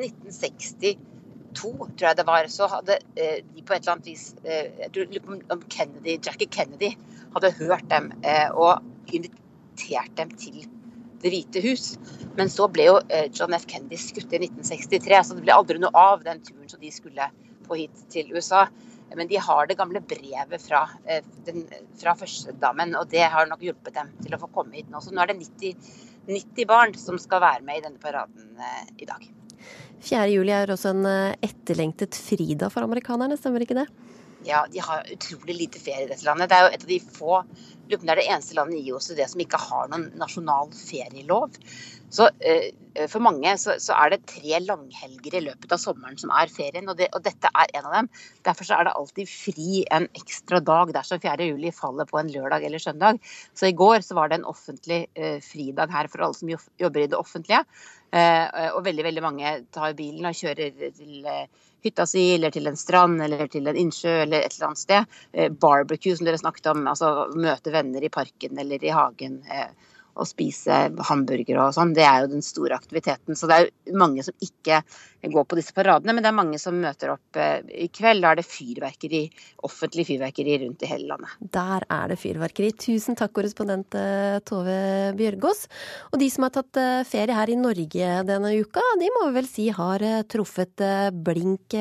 [1.52, 4.70] 1962, tror jeg det var, så hadde eh, de på et eller annet vis eh,
[4.80, 6.92] Jeg lurer på om- Kennedy, Jackie Kennedy
[7.34, 8.82] hadde hørt dem eh, og
[9.12, 10.64] invitert dem til
[11.22, 11.98] Det hvite hus.
[12.34, 12.94] Men så ble jo
[13.30, 13.62] John F.
[13.70, 17.28] Kennedy skutt i 1963, så det ble aldri noe av den turen som de skulle
[17.68, 18.64] på hit til USA.
[19.14, 20.80] Men de har det gamle brevet fra,
[21.46, 21.62] den,
[22.00, 24.98] fra førstedamen, og det har nok hjulpet dem til å få komme hit nå.
[25.04, 25.94] Så nå er det 90,
[26.26, 28.58] 90 barn som skal være med i denne paraden
[28.98, 29.22] i dag.
[30.02, 30.24] 4.
[30.32, 33.86] juli er også en eh, etterlengtet fridag for amerikanerne, stemmer ikke det?
[34.42, 36.50] Ja, de har utrolig lite ferie i dette landet.
[36.50, 37.42] Det er jo et av de få
[37.92, 41.58] det er det eneste landet i OECD som ikke har noen nasjonal ferielov.
[42.12, 46.32] Så uh, for mange så, så, er det tre langhelger i løpet av sommeren som
[46.36, 48.10] er ferien, og, det, og, dette er en av dem.
[48.48, 51.48] Derfor så er det alltid fri en ekstra dag dersom 4.
[51.52, 53.20] juli faller på en lørdag eller søndag.
[53.56, 57.04] Så i går så var det en offentlig uh, fridag her for alle som jobber
[57.04, 57.64] i det offentlige.
[58.12, 61.46] Eh, og veldig, veldig mange tar bilen og kjører til eh,
[61.82, 65.16] hytta si, eller til en strand, eller til en innsjø, eller et eller annet sted.
[65.32, 66.84] Eh, barbecue, som dere snakket om.
[66.92, 69.40] Altså møte venner i parken eller i hagen.
[70.12, 71.94] Å spise hamburgere og sånn.
[71.96, 73.38] Det er jo den store aktiviteten.
[73.38, 74.82] Så det er jo mange som ikke
[75.30, 78.22] går på disse paradene, men det er mange som møter opp eh, i kveld.
[78.24, 79.22] Da er det fyrverkeri,
[79.68, 81.36] offentlig fyrverkeri rundt i hele landet.
[81.54, 82.72] Der er det fyrverkeri.
[82.74, 85.64] Tusen takk, korrespondent eh, Tove Bjørgaas.
[86.10, 89.36] Og de som har tatt eh, ferie her i Norge denne uka, de må vi
[89.38, 90.82] vel si har truffet
[91.24, 91.76] blink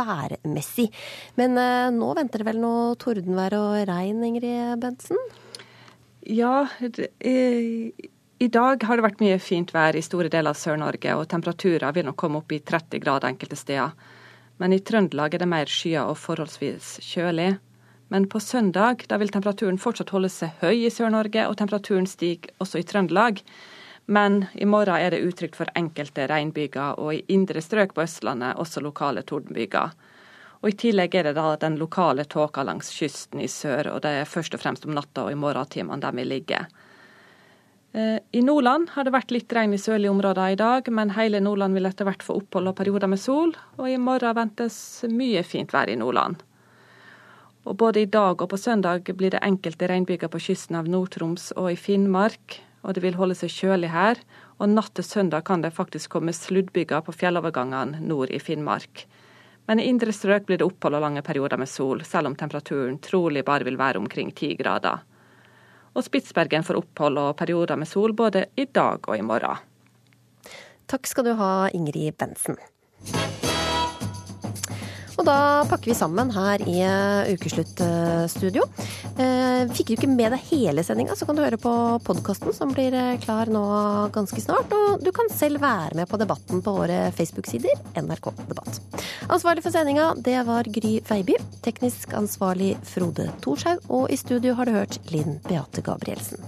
[0.00, 0.88] værmessig.
[1.38, 1.58] Men
[1.96, 5.20] nå venter det vel noe tordenvær og regn, Ingrid Bentsen?
[6.30, 6.68] Ja,
[7.18, 7.92] i,
[8.38, 11.90] i dag har det vært mye fint vær i store deler av Sør-Norge, og temperaturer
[11.96, 13.96] vil nok komme opp i 30 grader enkelte steder.
[14.62, 17.48] Men i Trøndelag er det mer skyer og forholdsvis kjølig.
[18.14, 22.54] Men på søndag da vil temperaturen fortsatt holde seg høy i Sør-Norge, og temperaturen stiger
[22.62, 23.42] også i Trøndelag.
[24.06, 28.62] Men i morgen er det utrygt for enkelte regnbyger, og i indre strøk på Østlandet
[28.62, 29.98] også lokale tordenbyger.
[30.60, 34.12] Og I tillegg er det da den lokale tåka langs kysten i sør, og det
[34.20, 36.66] er først og fremst om natta og i morgentimene der vi ligger.
[37.92, 41.40] Eh, I Nordland har det vært litt regn i sørlige områder i dag, men hele
[41.40, 44.76] Nordland vil etter hvert få opphold og perioder med sol, og i morgen ventes
[45.08, 46.44] mye fint vær i Nordland.
[47.64, 51.50] Og Både i dag og på søndag blir det enkelte regnbyger på kysten av Nord-Troms
[51.56, 54.20] og i Finnmark, og det vil holde seg kjølig her.
[54.60, 59.04] Og natt til søndag kan det faktisk komme sluddbyger på fjellovergangene nord i Finnmark.
[59.70, 62.96] Men i indre strøk blir det opphold og lange perioder med sol, selv om temperaturen
[62.98, 65.04] trolig bare vil være omkring ti grader.
[65.94, 69.62] Og Spitsbergen får opphold og perioder med sol både i dag og i morgen.
[70.90, 72.58] Takk skal du ha, Ingrid Bensen.
[75.20, 78.64] Og da pakker vi sammen her i eh, Ukesluttstudio.
[79.20, 81.72] Eh, fikk du ikke med deg hele sendinga, så kan du høre på
[82.06, 83.60] podkasten som blir eh, klar nå
[84.14, 84.72] ganske snart.
[84.72, 88.80] Og du kan selv være med på debatten på våre Facebook-sider, NRK Debatt.
[89.28, 91.36] Ansvarlig for sendinga, det var Gry Veiby.
[91.66, 93.84] Teknisk ansvarlig Frode Thorshaug.
[93.92, 96.40] Og i studio har du hørt Linn Beate Gabrielsen.